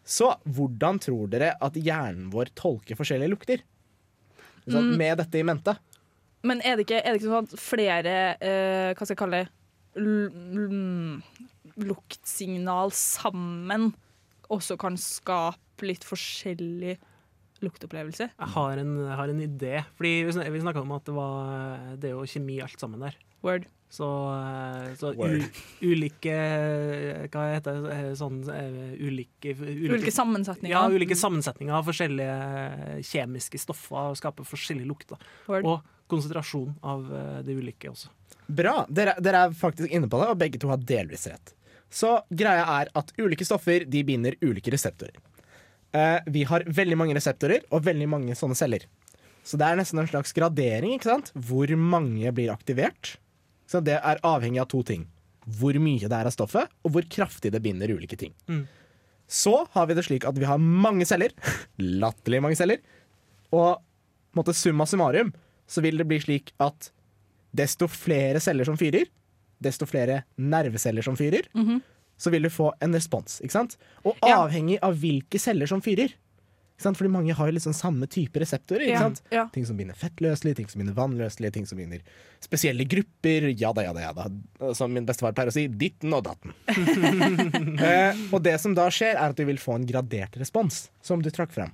[0.02, 3.62] Så hvordan tror dere at hjernen vår tolker forskjellige lukter?
[4.64, 4.96] Sånn, Mm.
[4.98, 5.72] Med dette i mente.
[6.46, 9.40] Men er det ikke, er det ikke sånn at flere uh, Hva skal jeg kalle
[9.42, 9.50] det?
[9.98, 13.92] L l luktsignal sammen
[14.52, 16.98] også kan skape litt forskjellig
[17.64, 18.30] lukteopplevelse?
[18.32, 19.74] Jeg har en, jeg har en idé.
[19.98, 23.16] Fordi vi vi snakka om at det, var, det er jo kjemi alt sammen der.
[23.42, 23.64] Word.
[23.92, 25.42] Så, eh, så u,
[25.84, 26.32] ulike
[27.28, 27.90] Hva heter det?
[27.92, 30.72] eh, Sånn ulike, ulike, Ulike sammensetninger.
[30.72, 35.20] Ja, ulike sammensetninger av forskjellige kjemiske stoffer skaper forskjellige lukter.
[35.50, 35.68] Word.
[35.68, 38.08] Og konsentrasjon av de det ulike også.
[38.52, 38.82] Bra.
[38.88, 41.52] Dere, dere er faktisk inne på det, og begge to har delvis rett.
[41.92, 45.18] Så greia er at ulike stoffer de binder ulike reseptorer.
[45.92, 48.86] Eh, vi har veldig mange reseptorer og veldig mange sånne celler.
[49.44, 50.94] Så det er nesten en slags gradering.
[50.96, 51.32] ikke sant?
[51.34, 53.16] Hvor mange blir aktivert.
[53.66, 55.06] Så det er avhengig av to ting.
[55.58, 58.32] Hvor mye det er av stoffet, og hvor kraftig det binder ulike ting.
[58.48, 58.66] Mm.
[59.26, 61.32] Så har vi det slik at vi har mange celler.
[61.78, 62.78] Latterlig mange celler.
[63.52, 63.80] Og
[64.36, 65.32] måtte, summa summarum
[65.68, 66.90] så vil det bli slik at
[67.52, 69.08] desto flere celler som fyrer,
[69.62, 71.82] desto flere nerveceller som fyrer, Mhm.
[72.22, 73.40] Så vil du få en respons.
[73.42, 73.78] ikke sant?
[74.06, 76.12] Og avhengig av hvilke celler som fyrer.
[76.72, 76.96] Ikke sant?
[76.98, 78.86] Fordi mange har jo liksom samme type reseptorer.
[78.86, 79.20] ikke Ja, sant?
[79.34, 79.42] ja.
[79.54, 82.00] Ting som binder fettløselig, ting som binder vannløselig, ting som binder
[82.42, 83.50] spesielle grupper.
[83.60, 84.72] Ja da, ja da, ja da.
[84.78, 86.54] Som min bestefar pleier å si, ditten og datten.
[87.82, 91.22] eh, og det som da skjer, er at du vil få en gradert respons, som
[91.22, 91.70] du trakk frem.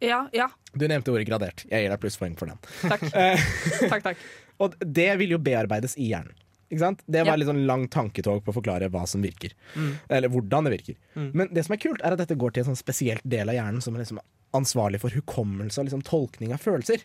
[0.00, 0.48] Ja, ja.
[0.72, 1.64] Du nevnte ordet gradert.
[1.68, 2.60] Jeg gir deg plusspoeng for den.
[2.88, 3.02] Takk.
[3.12, 3.42] Eh,
[3.90, 4.22] takk, takk.
[4.64, 6.36] Og det vil jo bearbeides i hjernen.
[6.70, 7.00] Ikke sant?
[7.10, 7.36] Det var Ja.
[7.36, 9.52] litt sånn lang tanketog på å forklare hva som virker.
[9.74, 9.94] Mm.
[10.08, 10.94] Eller hvordan det virker.
[11.16, 11.30] Mm.
[11.34, 13.54] Men det som er kult, er at dette går til en sånn spesielt del av
[13.56, 14.20] hjernen som er liksom
[14.52, 17.02] ansvarlig for hukommelse og liksom tolkning av følelser.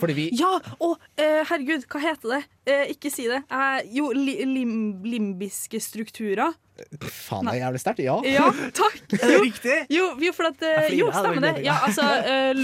[0.00, 0.58] Fordi vi Ja!
[0.80, 2.44] Å, eh, herregud, hva heter det?
[2.66, 3.42] Eh, ikke si det.
[3.50, 6.52] Eh, jo, li lim limbiske strukturer.
[7.00, 8.02] Faen, det er jævlig sterkt.
[8.04, 8.20] Ja.
[8.24, 9.00] Ja, takk!
[9.08, 9.86] Det riktig?
[9.90, 10.60] Jo, jo for at
[10.92, 11.64] Jo, stemmer det.
[11.64, 12.54] Ja, altså eh,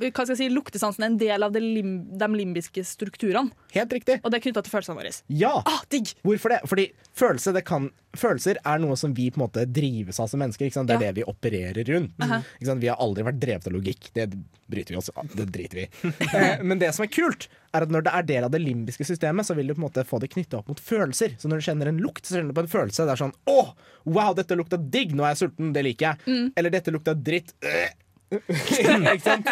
[0.00, 3.52] Hva skal jeg si, Luktesansen er en del av de, lim de limbiske strukturene.
[3.74, 4.20] Helt riktig.
[4.24, 5.12] Og det er knytta til følelsene våre.
[5.28, 5.52] Ja!
[5.68, 6.14] Ah, digg!
[6.24, 6.60] Hvorfor det?
[6.70, 6.86] Fordi
[7.20, 10.70] følelse, det kan, følelser er noe som vi på en måte drives av som mennesker.
[10.72, 10.98] Det er Ja.
[11.12, 12.16] det vi opererer rundt.
[12.64, 12.80] Sant?
[12.80, 14.10] Vi har aldri vært drevet av logikk.
[14.16, 14.28] Det
[14.70, 15.28] bryter vi oss av.
[15.34, 15.86] Det driter vi.
[16.32, 19.04] Eh, Men det som er kult, er at når det er del av det limbiske
[19.06, 21.36] systemet, så vil du på en måte få det knytta opp mot følelser.
[21.38, 23.04] Så når du kjenner en lukt, så kjenner du på en følelse.
[23.04, 23.74] Det er sånn Å,
[24.06, 25.12] wow, dette lukta digg!
[25.14, 25.72] Nå er jeg sulten.
[25.74, 26.24] Det liker jeg.
[26.30, 26.52] Mm.
[26.56, 27.52] Eller dette lukta dritt.
[27.62, 27.90] Øh.
[28.30, 29.48] Ikke sant?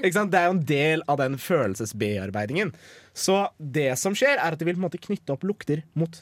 [0.00, 0.32] Ikke sant?
[0.32, 2.72] Det er jo en del av den følelsesbearbeidingen.
[3.16, 6.18] Så det som skjer, er at det vil på en måte knytte opp lukter mot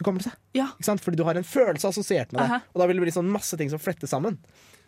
[0.00, 0.32] hukommelse.
[0.56, 0.70] Ja.
[0.78, 1.04] Ikke sant?
[1.04, 2.48] Fordi du har en følelse assosiert med det.
[2.48, 2.60] Aha.
[2.72, 4.40] Og da vil det bli sånn masse ting som flettes sammen.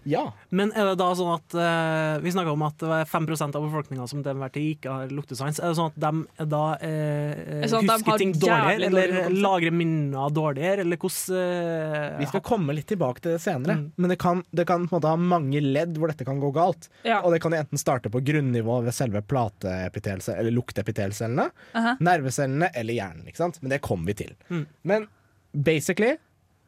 [0.08, 0.24] Ja.
[0.50, 3.60] Men er det da sånn at eh, Vi snakka om at det var 5 av
[3.60, 5.60] befolkninga som til enhver tid ikke har luktesans.
[5.62, 8.72] Er det sånn at de da eh, sånn at de husker har ting jævlig dårligere,
[8.72, 9.42] dårlig eller hukommelse?
[9.46, 13.78] lagrer minner dårligere, eller hvordan eh, Vi skal komme litt tilbake til det senere.
[13.78, 13.86] Mm.
[13.96, 16.52] Men det kan, det kan på en måte ha mange ledd hvor dette kan gå
[16.56, 16.90] galt.
[17.06, 17.20] Ja.
[17.22, 21.96] Og det kan enten starte på grunnivå ved selve plateepitelcellene, eller luktepitelcellene, Aha.
[22.02, 23.26] nervecellene eller hjernen.
[23.28, 23.60] ikke sant?
[23.62, 24.34] Men det kommer vi til.
[24.50, 24.66] Mm.
[24.88, 25.08] Men
[25.52, 26.16] basically,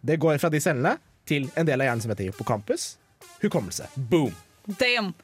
[0.04, 2.94] det går fra de cellene til en del av hjernen som heter hippocampus.
[3.42, 3.88] Hukommelse.
[3.94, 4.34] Boom.
[4.66, 5.14] Damn!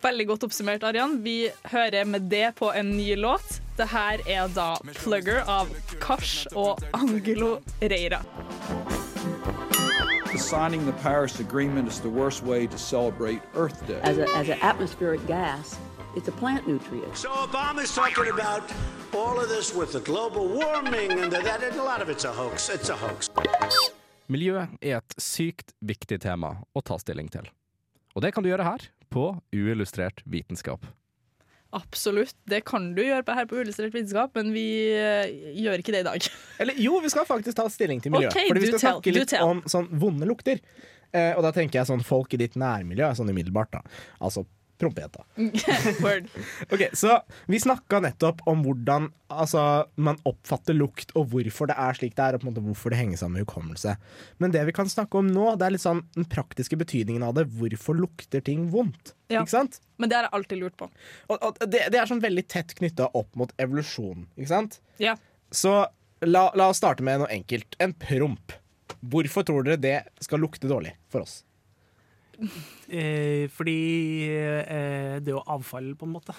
[0.00, 1.18] Veldig godt oppsummert, Arian.
[1.24, 3.60] Vi hører med det på en ny låt.
[3.76, 5.68] Det her er da 'Plugger' av
[6.00, 8.22] Kars og Angelo Reira.
[10.36, 14.00] Signing the Paris Agreement is the worst way to celebrate Earth Day.
[14.02, 15.78] As, a, as an atmospheric gas,
[16.16, 17.16] it's a plant nutrient.
[17.16, 18.62] So Obama's talking about
[19.12, 22.32] all of this with the global warming and that, and a lot of it's a
[22.32, 22.70] hoax.
[22.70, 23.28] It's a hoax.
[24.30, 27.50] Miljø er et sykt viktig tema å ta stilling til.
[28.14, 30.84] Og det kan du gjøre her, på Uillustrert vitenskap.
[31.74, 32.34] Absolutt.
[32.50, 35.30] Det kan du gjøre her på Uillustrert vitenskap, men vi eh,
[35.62, 36.30] gjør ikke det i dag.
[36.62, 38.30] Eller jo, vi skal faktisk ta stilling til miljø.
[38.30, 40.62] Okay, Fordi vi skal tell, snakke litt om sånn vonde lukter.
[41.10, 44.02] Eh, og da tenker jeg sånn folk i ditt nærmiljø, sånn umiddelbart, da.
[44.22, 44.46] Altså
[44.80, 45.24] prompejenta.
[46.70, 47.16] Ok, Så
[47.50, 52.24] vi snakka nettopp om hvordan altså, man oppfatter lukt, og hvorfor det er slik det
[52.24, 53.96] er, og på en måte hvorfor det henger sammen med hukommelse.
[54.42, 57.36] Men det vi kan snakke om nå, det er litt sånn den praktiske betydningen av
[57.38, 57.46] det.
[57.60, 59.14] Hvorfor lukter ting vondt?
[59.30, 59.42] Ja.
[59.44, 59.80] Ikke sant?
[60.00, 60.90] Men det har jeg alltid lurt på.
[61.28, 64.80] Og, og det, det er sånn veldig tett knytta opp mot evolusjon, ikke sant?
[65.02, 65.16] Ja.
[65.54, 65.74] Så
[66.26, 67.76] la, la oss starte med noe enkelt.
[67.82, 68.56] En promp.
[69.00, 71.40] Hvorfor tror dere det skal lukte dårlig for oss?
[72.88, 73.78] Eh, Fordi
[74.30, 76.34] eh, det er jo avfall, på en måte.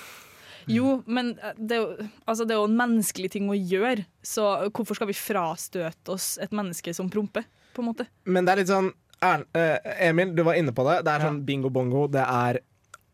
[0.69, 4.05] Jo, men eh, det er, jo, altså det er jo en menneskelig ting å gjøre,
[4.21, 8.05] så hvorfor skal vi frastøte oss et menneske som promper, på en måte?
[8.25, 11.03] Men det er litt sånn er, eh, Emil, du var inne på det.
[11.05, 12.07] Det er sånn bingo bongo.
[12.09, 12.57] Det er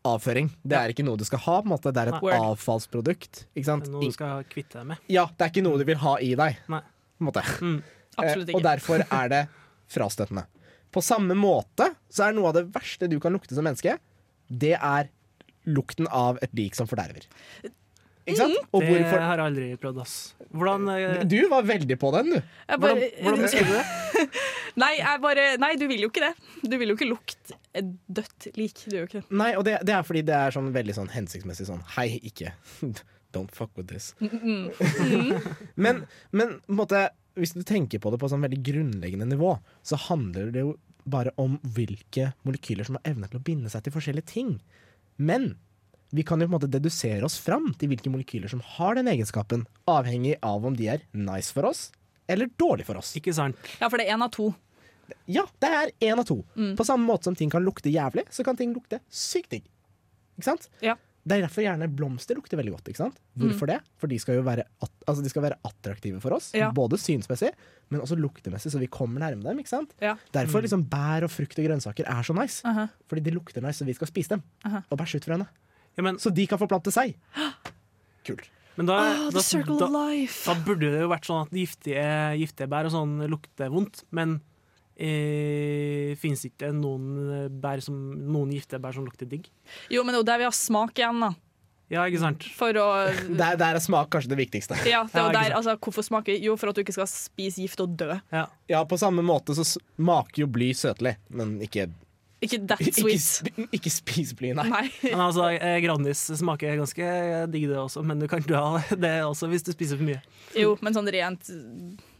[0.08, 0.48] avføring.
[0.64, 1.58] Det er ikke noe du skal ha.
[1.60, 2.32] på en måte Det er et Word.
[2.52, 3.42] avfallsprodukt.
[3.52, 3.88] Ikke sant?
[3.92, 5.02] Noe du skal kvitte deg med.
[5.12, 6.62] Ja, det er ikke noe du vil ha i deg.
[6.72, 6.80] Nei.
[7.18, 7.44] På en måte.
[8.18, 8.56] Absolutt Eh, ikke.
[8.56, 9.42] Og derfor er det
[9.92, 10.46] frastøtende.
[10.94, 13.98] På samme måte så er noe av det verste du kan lukte som menneske,
[14.48, 15.10] det er
[15.68, 17.26] lukten av et lik som forderver.
[18.28, 18.56] Ikke sant?
[18.76, 20.14] Og det hvorfor har jeg aldri prøvd, ass.
[20.52, 22.38] Hvordan eh, Du var veldig på den, du.
[22.68, 24.28] Jeg bare- Hvordan, hvordan beskriver du det?
[24.82, 26.34] Nei, jeg bare, nei, du vil jo ikke det.
[26.70, 28.82] Du vil jo ikke lukte et dødt lik.
[28.84, 29.38] Du gjør jo ikke det.
[29.40, 32.52] Nei, og det, det er fordi det er sånn veldig sånn hensiktsmessig sånn Hei, ikke
[33.34, 34.12] Don't fuck with this.
[34.20, 35.48] Mm, mm.
[35.84, 37.02] Men, men på en måte,
[37.38, 39.54] hvis du tenker på det på sånn veldig grunnleggende nivå,
[39.86, 40.74] så handler det jo
[41.08, 44.58] bare om hvilke molekyler som har evne til å binde seg til forskjellige ting.
[45.16, 45.54] Men
[46.14, 49.10] vi kan jo på en måte dedusere oss fram til hvilke molekyler som har den
[49.12, 51.88] egenskapen, avhengig av om de er nice for oss
[52.28, 53.14] eller dårlig for oss.
[53.16, 53.56] Ikke sant?
[53.80, 54.50] Ja, for det er én av to.
[55.28, 56.42] Ja, det er én av to.
[56.56, 56.74] Mm.
[56.76, 59.68] På samme måte som ting kan lukte jævlig, så kan ting lukte sykt digg.
[60.36, 60.68] Ikke sant?
[60.84, 60.98] Ja.
[61.28, 62.88] Det er derfor gjerne blomster lukter veldig godt.
[62.88, 63.18] ikke sant?
[63.38, 63.78] Hvorfor det?
[64.00, 66.70] For de skal jo være, at, altså de skal være attraktive for oss, Ja.
[66.72, 67.50] både synsmessig,
[67.92, 69.58] men også luktemessig, så vi kommer nærme dem.
[69.60, 69.92] ikke sant?
[70.00, 70.14] Ja.
[70.32, 72.62] Derfor liksom bær og frukt og grønnsaker er så nice.
[72.64, 72.86] Aha.
[73.08, 74.42] Fordi de lukter nice, så vi skal spise dem.
[74.64, 74.82] Aha.
[74.90, 75.46] Og bæsje ut frøene.
[75.98, 77.14] Ja, men, Så de kan forplante seg.
[78.26, 78.48] Kult.
[78.76, 79.88] men da, oh, da, da,
[80.46, 82.04] da burde det jo vært sånn at giftige,
[82.38, 84.40] giftige bær og sånn lukter vondt, men
[84.98, 89.46] eh, fins ikke noen, bær som, noen giftige bær som lukter digg?
[89.92, 91.32] Jo, men det er jo der vi har smak igjen, da.
[91.88, 92.44] Ja, ikke sant?
[92.52, 92.86] For å
[93.40, 94.76] Der, der er smak kanskje det viktigste.
[94.88, 97.62] Ja, det er Ja, der, altså, hvorfor smaker Jo, for at du ikke skal spise
[97.64, 98.10] gift og dø.
[98.34, 98.44] Ja.
[98.68, 101.88] Ja, på samme måte så smaker jo bly søtelig, men ikke
[102.44, 103.24] Ikke that Ikke, sweet.
[103.24, 104.68] sp ikke spis bly, nei.
[104.68, 104.84] Nei.
[105.08, 107.08] Men altså, eh, Grandis smaker ganske
[107.54, 110.20] digg det også, men du kan dø av det også hvis du spiser for mye.
[110.54, 111.48] Jo, men sånn rent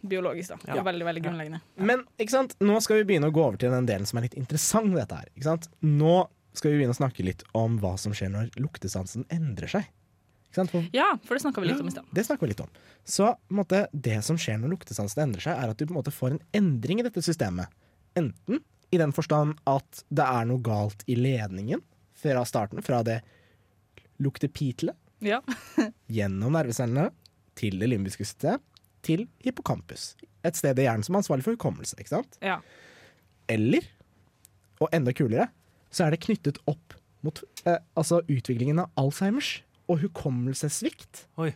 [0.02, 0.74] biologisk, da.
[0.76, 0.82] Ja.
[0.86, 1.60] veldig, veldig grunnleggende.
[1.76, 2.54] Men ikke sant?
[2.60, 4.94] nå skal vi begynne å gå over til den delen som er litt interessant.
[4.94, 5.68] dette her, ikke sant?
[5.82, 9.88] Nå skal vi begynne å snakke litt om hva som skjer når luktesansen endrer seg.
[10.54, 12.06] For Ja, for det snakka vi litt om i stad.
[12.10, 12.70] det snakker vi litt om.
[13.04, 16.10] Så måte, det som skjer når luktesansen endrer seg, er at du på en måte
[16.14, 17.68] får en endring i dette systemet.
[18.16, 21.82] Enten i den forstand at det er noe galt i ledningen
[22.16, 23.20] fra starten, fra det
[24.18, 25.42] luktepitlet Ja.
[26.08, 27.10] gjennom nervecellene
[27.58, 28.62] til det limbiske system
[29.06, 30.12] til hippocampus.
[30.46, 31.98] Et sted i hjernen som er ansvarlig for hukommelse.
[31.98, 32.38] ikke sant?
[32.44, 32.60] ja.
[33.48, 33.86] Eller,
[34.78, 35.48] og enda kulere,
[35.88, 36.92] så er det knyttet opp
[37.24, 41.24] mot eh, altså utviklingen av Alzheimers og hukommelsessvikt.
[41.40, 41.54] Oi.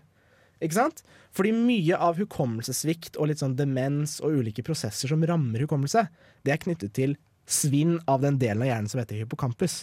[0.63, 1.03] Ikke sant?
[1.35, 6.07] Fordi mye av hukommelsessvikt og litt sånn demens og ulike prosesser som rammer hukommelse,
[6.47, 7.17] det er knyttet til
[7.51, 9.83] svinn av den delen av hjernen som heter hippocampus.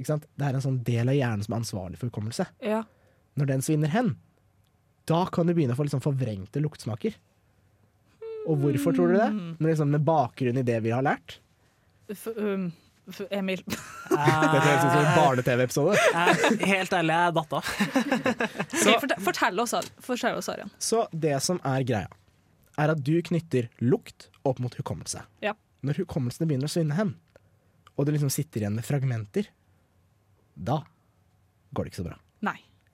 [0.00, 0.26] Ikke sant?
[0.34, 2.48] Det er en sånn del av hjernen som er ansvarlig for hukommelse.
[2.64, 2.84] ja.
[3.38, 4.08] Når den svinner hen,
[5.10, 7.16] da kan du begynne å få sånn forvrengte luktsmaker.
[8.48, 9.30] Og hvorfor tror du det?
[9.34, 11.38] Med, liksom, med bakgrunn i det vi har lært.
[12.10, 12.70] F um,
[13.10, 13.62] f Emil.
[13.66, 15.98] Dette høres ut som en barne-TV-episode.
[16.72, 17.70] Helt ærlig, jeg datt av.
[19.26, 20.72] Fortell, oss, fortell oss, Arian.
[20.78, 22.10] Så det som er greia,
[22.80, 25.24] er at du knytter lukt opp mot hukommelse.
[25.44, 25.56] Ja.
[25.86, 27.14] Når hukommelsene begynner å svinne hen,
[27.96, 29.50] og du liksom sitter igjen med fragmenter,
[30.54, 30.80] da
[31.74, 32.18] går det ikke så bra.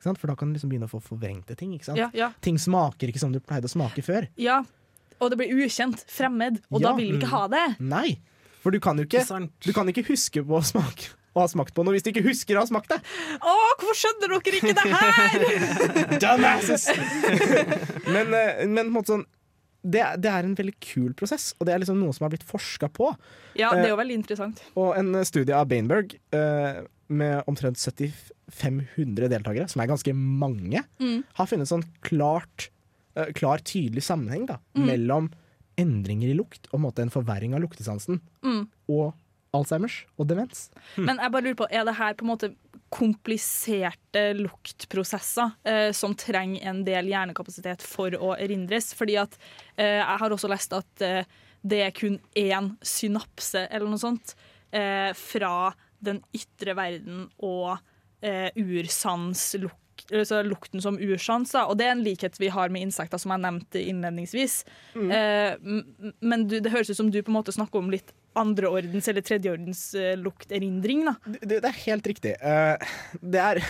[0.07, 0.13] Nei.
[0.13, 0.23] Ikke sant?
[0.23, 1.75] For da kan du liksom begynne å få forvrengte ting.
[1.75, 1.99] Ikke sant?
[1.99, 2.31] Ja, ja.
[2.45, 4.29] Ting smaker ikke som du pleide å smake før.
[4.41, 4.63] Ja,
[5.19, 6.91] og det blir ukjent, fremmed, og Ja.
[6.91, 7.81] da vil vi ikke ha det.
[7.81, 8.19] Nei,
[8.63, 9.25] for du kan jo ikke,
[9.65, 12.25] du kan ikke huske på å smake å ha smakt på noe hvis du ikke
[12.25, 12.99] husker å ha smakt det.
[13.45, 16.19] Å, hvorfor skjønner dere ikke det her?!
[16.23, 16.87] Dumbasses!
[18.15, 19.27] men, eh, men på en måte sånn
[19.87, 22.47] det, det er en veldig kul prosess, og det er liksom noe som har blitt
[22.47, 23.13] forska på.
[23.55, 24.63] Ja, det er jo veldig interessant.
[24.75, 27.79] Og en studie av Bainberg uh, med omtrent
[28.53, 31.25] 7500 deltakere, som er ganske mange, Mm.
[31.35, 32.69] har funnet sånn klart,
[33.17, 34.87] eh, klar, tydelig sammenheng da, Mm.
[34.87, 35.31] mellom
[35.79, 38.69] endringer i lukt og en en forverring av luktesansen Mm.
[38.89, 39.15] og
[39.55, 40.71] Alzheimers og demens.
[40.97, 42.55] Men jeg bare lurer på, er det her på en måte
[42.91, 48.93] kompliserte luktprosesser eh, som trenger en del hjernekapasitet for å erindres?
[48.95, 49.37] Fordi at
[49.79, 51.25] eh, jeg har også lest at eh,
[51.67, 54.35] det er kun én synapse eller noe sånt
[54.73, 57.79] eh, fra den ytre verden og
[58.25, 61.65] eh, ursanslukt altså lukten som ursans, da.
[61.67, 64.61] og det er en likhet vi har med insekter, som jeg nevnte innledningsvis.
[64.95, 65.11] Mm.
[65.11, 69.09] Eh, men du, det høres ut som du på en måte snakker om litt andreordens
[69.09, 71.05] eller tredjeordens uh, lukterindring.
[71.09, 71.17] Da.
[71.41, 72.37] Det, det er helt riktig.
[72.41, 72.77] Uh,
[73.21, 73.63] det er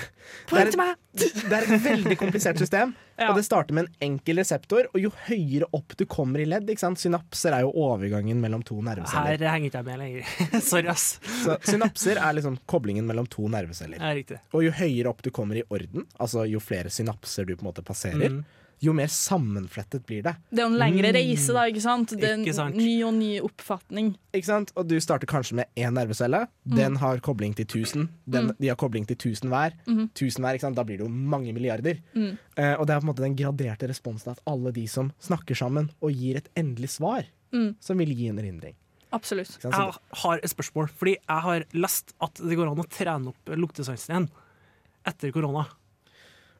[0.50, 2.94] Poeng det til er, det er et veldig komplisert system.
[3.16, 3.30] Ja.
[3.30, 6.68] Og det starter med en enkel reseptor, og jo høyere opp du kommer i ledd
[6.68, 7.00] ikke sant?
[7.00, 9.40] Synapser er jo overgangen mellom to nerveceller.
[9.40, 10.34] Her henger ikke jeg med lenger.
[10.66, 11.06] Sorry, ass.
[11.40, 14.04] Så synapser er liksom koblingen mellom to nerveceller.
[14.52, 17.70] Og jo høyere opp du kommer i orden, altså jo flere synapser du på en
[17.70, 18.44] måte passerer, Mm.
[18.82, 20.34] Jo mer sammenflettet blir det.
[20.50, 22.12] Det er jo en lengre reise, da, ikke sant?
[22.12, 24.10] Det er en ny og ny oppfatning.
[24.36, 24.72] Ikke sant?
[24.76, 26.42] Og du starter kanskje med én nervecelle.
[26.68, 26.76] Mm.
[26.76, 28.08] Den har kobling til 1000.
[28.28, 28.56] Den, Mm.
[28.60, 29.72] De har kobling til 1000 hver.
[29.88, 30.10] Mm.
[30.14, 30.76] Tusen hver, ikke sant?
[30.76, 31.98] Da blir det jo mange milliarder.
[32.14, 32.36] Mm.
[32.56, 35.56] Eh, og det er på en måte den graderte responsen at alle de som snakker
[35.56, 37.76] sammen og gir et endelig svar, Mm.
[37.80, 38.74] som vil gi en erindring.
[39.12, 39.46] Absolutt.
[39.62, 39.72] Sant?
[39.72, 43.54] Jeg har et spørsmål, fordi jeg har lest at det går an å trene opp
[43.56, 44.28] luktesansen igjen
[45.06, 45.64] etter korona.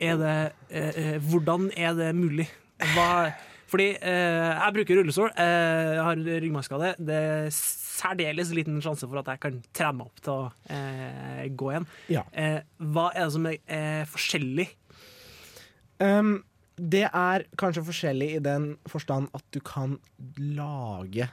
[0.03, 0.37] Er det,
[0.71, 2.49] eh, eh, hvordan er det mulig?
[2.95, 3.33] Hva,
[3.71, 6.91] fordi eh, jeg bruker rullestol, eh, jeg har ryggmargskade.
[7.01, 11.47] Det er særdeles liten sjanse for at jeg kan trene meg opp til å eh,
[11.49, 11.89] gå igjen.
[12.13, 12.27] Ja.
[12.37, 12.61] Eh,
[12.93, 14.69] hva er det som er forskjellig?
[16.03, 16.37] Um,
[16.77, 19.97] det er kanskje forskjellig i den forstand at du kan
[20.37, 21.31] lage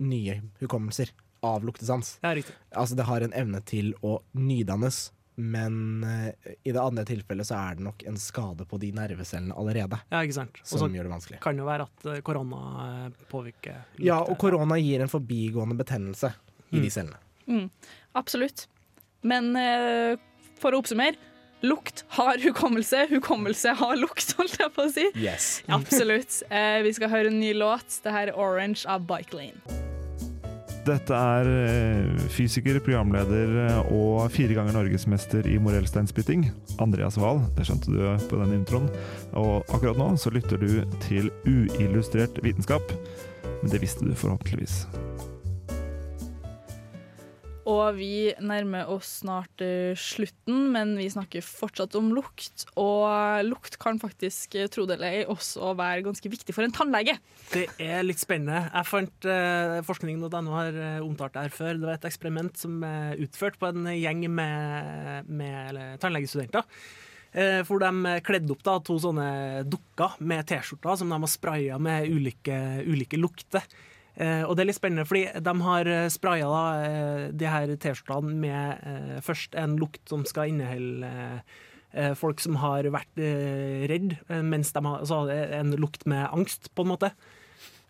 [0.00, 1.12] nye hukommelser
[1.44, 2.16] av luktesans.
[2.24, 2.32] Ja.
[2.72, 7.58] Altså det har en evne til å nydannes, men uh, i det andre tilfellet så
[7.58, 9.98] er det nok en skade på de nervecellene allerede.
[10.08, 10.60] Ja, ikke sant?
[10.62, 11.40] Og Som så gjør det vanskelig.
[11.44, 16.32] Kan jo være at eh, korona påvirker påvirker Ja, og korona gir en forbigående betennelse
[16.72, 17.20] i de cellene.
[17.46, 17.68] Mm.
[18.16, 18.66] Absolutt.
[19.26, 20.16] Men uh,
[20.60, 21.20] for å oppsummere
[21.66, 25.08] lukt har hukommelse, hukommelse har lukt, holdt jeg på å si.
[25.20, 25.60] Yes.
[25.68, 26.40] Absolutt.
[26.50, 28.00] Uh, vi skal høre en ny låt.
[28.04, 29.95] Det her er 'Orange' av Bike Lane.
[30.86, 36.46] Dette er eh, fysiker, programleder eh, og fire ganger norgesmester i morellsteinspytting,
[36.82, 37.42] Andreas Wahl.
[37.56, 38.86] Det skjønte du på den introen.
[39.34, 42.94] Og akkurat nå så lytter du til uillustrert vitenskap.
[43.62, 44.84] Men det visste du forhåpentligvis.
[47.66, 52.62] Og vi nærmer oss snart eh, slutten, men vi snakker fortsatt om lukt.
[52.78, 56.74] Og lukt kan faktisk, eh, tro det eller ei, også være ganske viktig for en
[56.74, 57.16] tannlege.
[57.50, 58.68] Det er litt spennende.
[58.70, 61.72] Jeg fant uh, Forskning.no har eh, omtalt det her før.
[61.74, 66.70] Det var et eksperiment som er utført på en gjeng med, med tannlegestudenter.
[67.68, 69.26] For de kledde opp da, to sånne
[69.68, 73.66] dukker med T-skjorter som de har spraya med ulike, ulike lukter.
[74.16, 78.32] Eh, og det er litt spennende, fordi de har spraya da, eh, de her T-skjortene
[78.40, 81.10] med eh, først en lukt som skal inneholde
[81.92, 85.22] eh, folk som har vært eh, redd, eh, mens de har altså,
[85.60, 87.12] en lukt med angst, på en måte.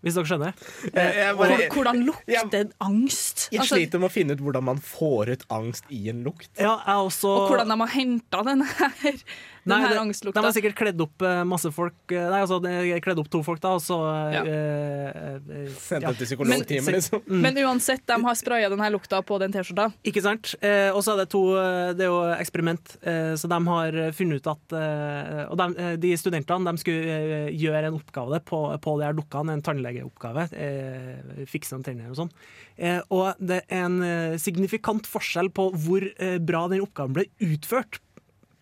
[0.05, 0.53] Hvis dere skjønner?
[0.93, 3.49] Jeg- jeg bare- Hvordan lukter angst?
[3.51, 6.51] Jeg Altså, sliter med å finne ut hvordan man får ut angst i en lukt.
[6.61, 9.17] Ja, jeg også og hvordan de har henta den her,
[9.67, 10.39] den Nei, her angstlukta.
[10.39, 12.61] De har sikkert kledd opp eh, masse folk eh, Nei, altså,
[13.03, 13.97] kledd opp to folk, da, og så
[14.33, 14.43] Ja.
[14.47, 16.13] eh, eh, Sendt ja.
[16.13, 17.23] dem til psykologtime, Men- liksom.
[17.27, 17.41] Mm.
[17.43, 19.89] Men uansett, de har spraya den her lukta på den T-skjorta.
[20.07, 20.55] Ikke sant?
[20.63, 22.97] Eh, og så er det to eh, Det er jo eksperiment.
[23.03, 27.19] Eh, så de har funnet ut at eh, Og de, eh, de studentene de skulle
[27.19, 30.47] eh, gjøre en oppgave på, på de her dukkene, en tannlegeoppgave.
[30.55, 32.31] Eh, fikse noen tenner og sånn.
[32.79, 37.27] Eh, og det er en eh, signifikant forskjell på hvor eh, bra den oppgaven ble
[37.41, 37.99] utført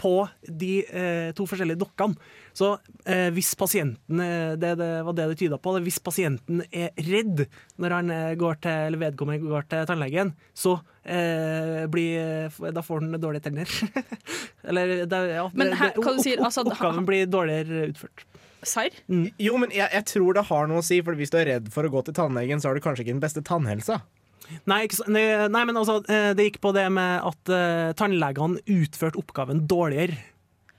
[0.01, 0.11] på
[0.49, 2.17] de eh, to forskjellige dokkene.
[2.55, 2.73] Så
[3.07, 7.45] eh, hvis pasienten eh, det, det var det det tyda på, hvis pasienten er redd
[7.83, 10.77] når han eh, går til, eller vedkommende går til tannlegen, så
[11.07, 13.75] eh, blir, da får han dårlige tenner.
[14.69, 18.27] eller det, ja, Men her- det- hva du sier, altså, oppgaven blir dårligere utført.
[18.65, 18.95] Serr?
[19.37, 21.67] Jo, men jeg, jeg tror det har noe å si, for hvis du er redd
[21.75, 23.99] for å gå til tannlegen, så har du kanskje ikke den beste tannhelsa.
[24.69, 27.93] Nei, ikke, så- nei, nei, men altså, eh, det gikk på det med at uh,
[27.99, 30.19] tannlegene utførte oppgaven dårligere.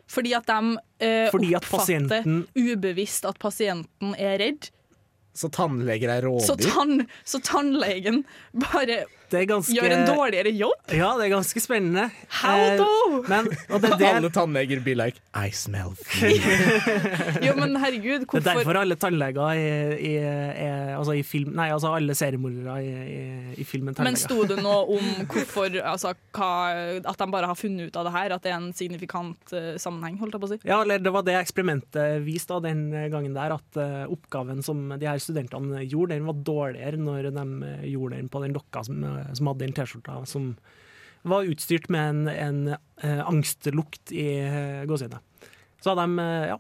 [0.08, 4.69] Fordi at de uh, Fordi at oppfatter pasienten- ubevisst at pasienten er redd.
[5.36, 8.21] Så tannleger er Så, tann, så tannlegen
[8.54, 9.01] bare
[9.50, 10.94] ganske gjør en dårligere jobb?
[10.94, 12.08] Ja, det er ganske spennende.
[12.42, 13.22] How do?
[13.30, 16.42] Men, og det, det, Alle tannleger blir like I smell fear.
[17.46, 21.70] Jo, men herregud, Det er derfor alle tannleger i, i, i, altså i film Nei,
[21.74, 23.24] altså alle seriemordere i, i,
[23.62, 24.24] i filmen Men tannleger.
[24.24, 26.52] sto det noe om hvorfor altså, hva,
[27.02, 28.36] At de bare har funnet ut av det her?
[28.36, 30.20] At det er en signifikant uh, sammenheng?
[30.22, 33.36] holdt jeg på å si Ja, eller Det var det eksperimentet viste da, den gangen
[33.36, 37.86] der, at uh, oppgaven som de her studentene gjorde, den var dårligere når de eh,
[37.92, 40.54] gjorde den på den dokka som, eh, som hadde den T-skjorta som
[41.25, 45.19] var utstyrt med en, en eh, angstlukt i uh, Så
[45.82, 46.60] Så de, eh, ja,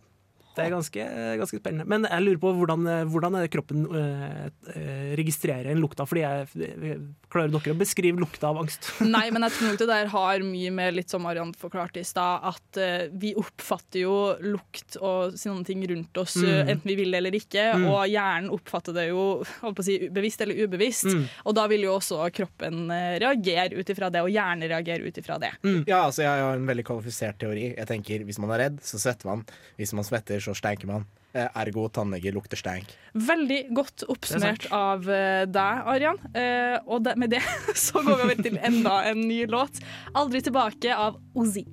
[0.55, 1.05] det er ganske,
[1.41, 1.85] ganske spennende.
[1.91, 6.05] Men jeg lurer på hvordan, hvordan er kroppen eh, eh, registrerer en lukta?
[6.07, 6.99] Fordi jeg,
[7.35, 8.87] Klarer dere å beskrive lukta av angst?
[9.15, 12.05] Nei, men jeg tror nok det der har mye med litt som Mariann forklarte i
[12.07, 14.13] stad, at eh, vi oppfatter jo
[14.45, 16.67] lukt og sånne ting rundt oss, Mm.
[16.69, 17.85] enten vi vil eller ikke, Mm.
[17.89, 19.21] og hjernen oppfatter det jo
[19.61, 21.07] holdt på å si, bevisst eller ubevisst.
[21.09, 21.23] Mm.
[21.49, 22.85] Og da vil jo også kroppen
[23.21, 25.51] reagere ut ifra det, og hjernen reagere ut ifra det.
[25.87, 27.67] Ja, altså Jeg har en veldig kvalifisert teori.
[27.75, 29.43] Jeg tenker Hvis man er redd, så svetter man.
[29.79, 31.05] Hvis man svetter, så stenker man.
[31.35, 32.93] Eh, Ergo tannlege lukter stenk.
[33.27, 36.19] Veldig godt oppsummert av eh, deg, Arian.
[36.31, 37.41] Eh, og det, med det
[37.85, 39.81] så går vi over til enda en ny låt.
[40.13, 41.65] 'Aldri tilbake' av Ozzy.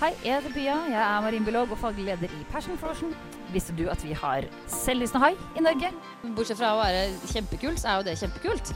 [0.00, 0.78] Hei, jeg heter Pia.
[0.90, 3.12] Jeg er marinbiolog og faglig leder i Passion Frosion.
[3.52, 5.92] Visste du at vi har selvlysende hai i Norge?
[6.34, 8.74] Bortsett fra å være kjempekult, så er jo det kjempekult.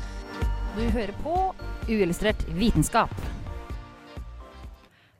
[0.76, 1.34] Du hører på
[1.88, 3.12] Uillustrert vitenskap.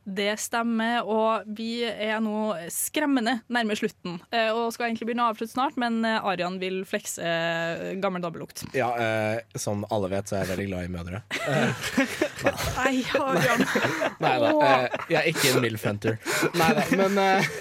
[0.09, 4.16] Det stemmer, og vi er nå skremmende nærme slutten.
[4.32, 8.24] Eh, og skal egentlig begynne å avslutte snart, men eh, Arian vil flekse eh, gammel
[8.24, 8.64] dabbelukt.
[8.76, 11.20] Ja, eh, som alle vet, så er jeg veldig glad i mødre.
[12.78, 13.66] Nei, Arian.
[14.24, 16.18] Nei da, eh, jeg er ikke en MILF-hunter.
[16.56, 17.52] Nei da, men eh,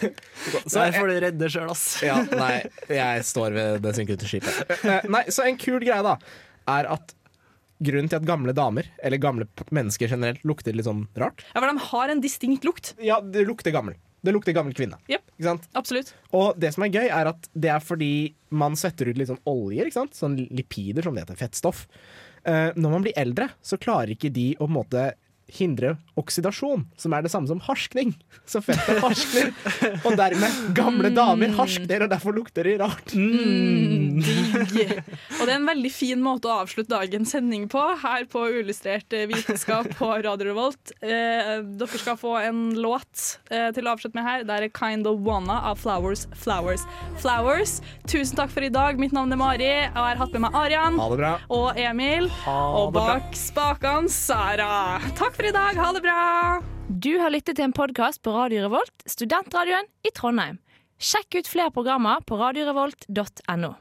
[0.71, 1.85] Der får du redde sjøl, ass.
[2.05, 2.61] Ja, nei,
[2.93, 4.63] jeg står ved det synkete skipet.
[4.87, 6.15] Eh, Nei, så en kul greie, da,
[6.67, 7.13] er at
[7.84, 11.69] grunnen til at gamle damer, eller gamle mennesker generelt, lukter litt sånn rart Ja, for
[11.69, 12.93] de har en distinkt lukt.
[13.03, 13.97] Ja, det lukter gammel.
[14.25, 14.97] Det lukter gammel kvinne.
[15.11, 15.30] Yep,
[15.78, 16.09] absolutt.
[16.36, 18.11] Og det som er gøy, er at det er fordi
[18.49, 20.17] man setter ut litt sånn oljer, ikke sant?
[20.17, 21.38] Sånn lipider, som det heter.
[21.39, 21.86] Fettstoff.
[22.41, 25.05] Uh, når man blir eldre, så klarer ikke de å på en måte
[25.47, 28.13] hindre oksidasjon, som er det samme som harskning.
[28.47, 29.51] Så fettet harskner,
[30.07, 33.13] og dermed gamle damer harskner, og derfor lukter de rart.
[33.13, 34.91] Digg.
[35.37, 39.13] Og det er en veldig fin måte å avslutte dagens sending på, her på Uillustrert
[39.15, 40.93] eh, vitenskap på Radio Revolt.
[41.01, 44.45] Eh, dere skal få en låt eh, til å avslutte med her.
[44.47, 46.83] Det er Kind of Wanna av Flowers, Flowers,
[47.21, 47.77] Flowers.
[48.09, 48.99] Tusen takk for i dag.
[49.01, 52.29] Mitt navn er Mari, og jeg har hatt med meg Arian det og Emil.
[52.47, 54.99] og bak spakene Sara.
[55.38, 55.77] For i dag.
[55.77, 56.61] Ha det bra.
[56.89, 60.57] Du har lyttet til en podkast på Radio Revolt, studentradioen i Trondheim.
[60.97, 63.77] Sjekk ut flere programmer på radiorevolt.no.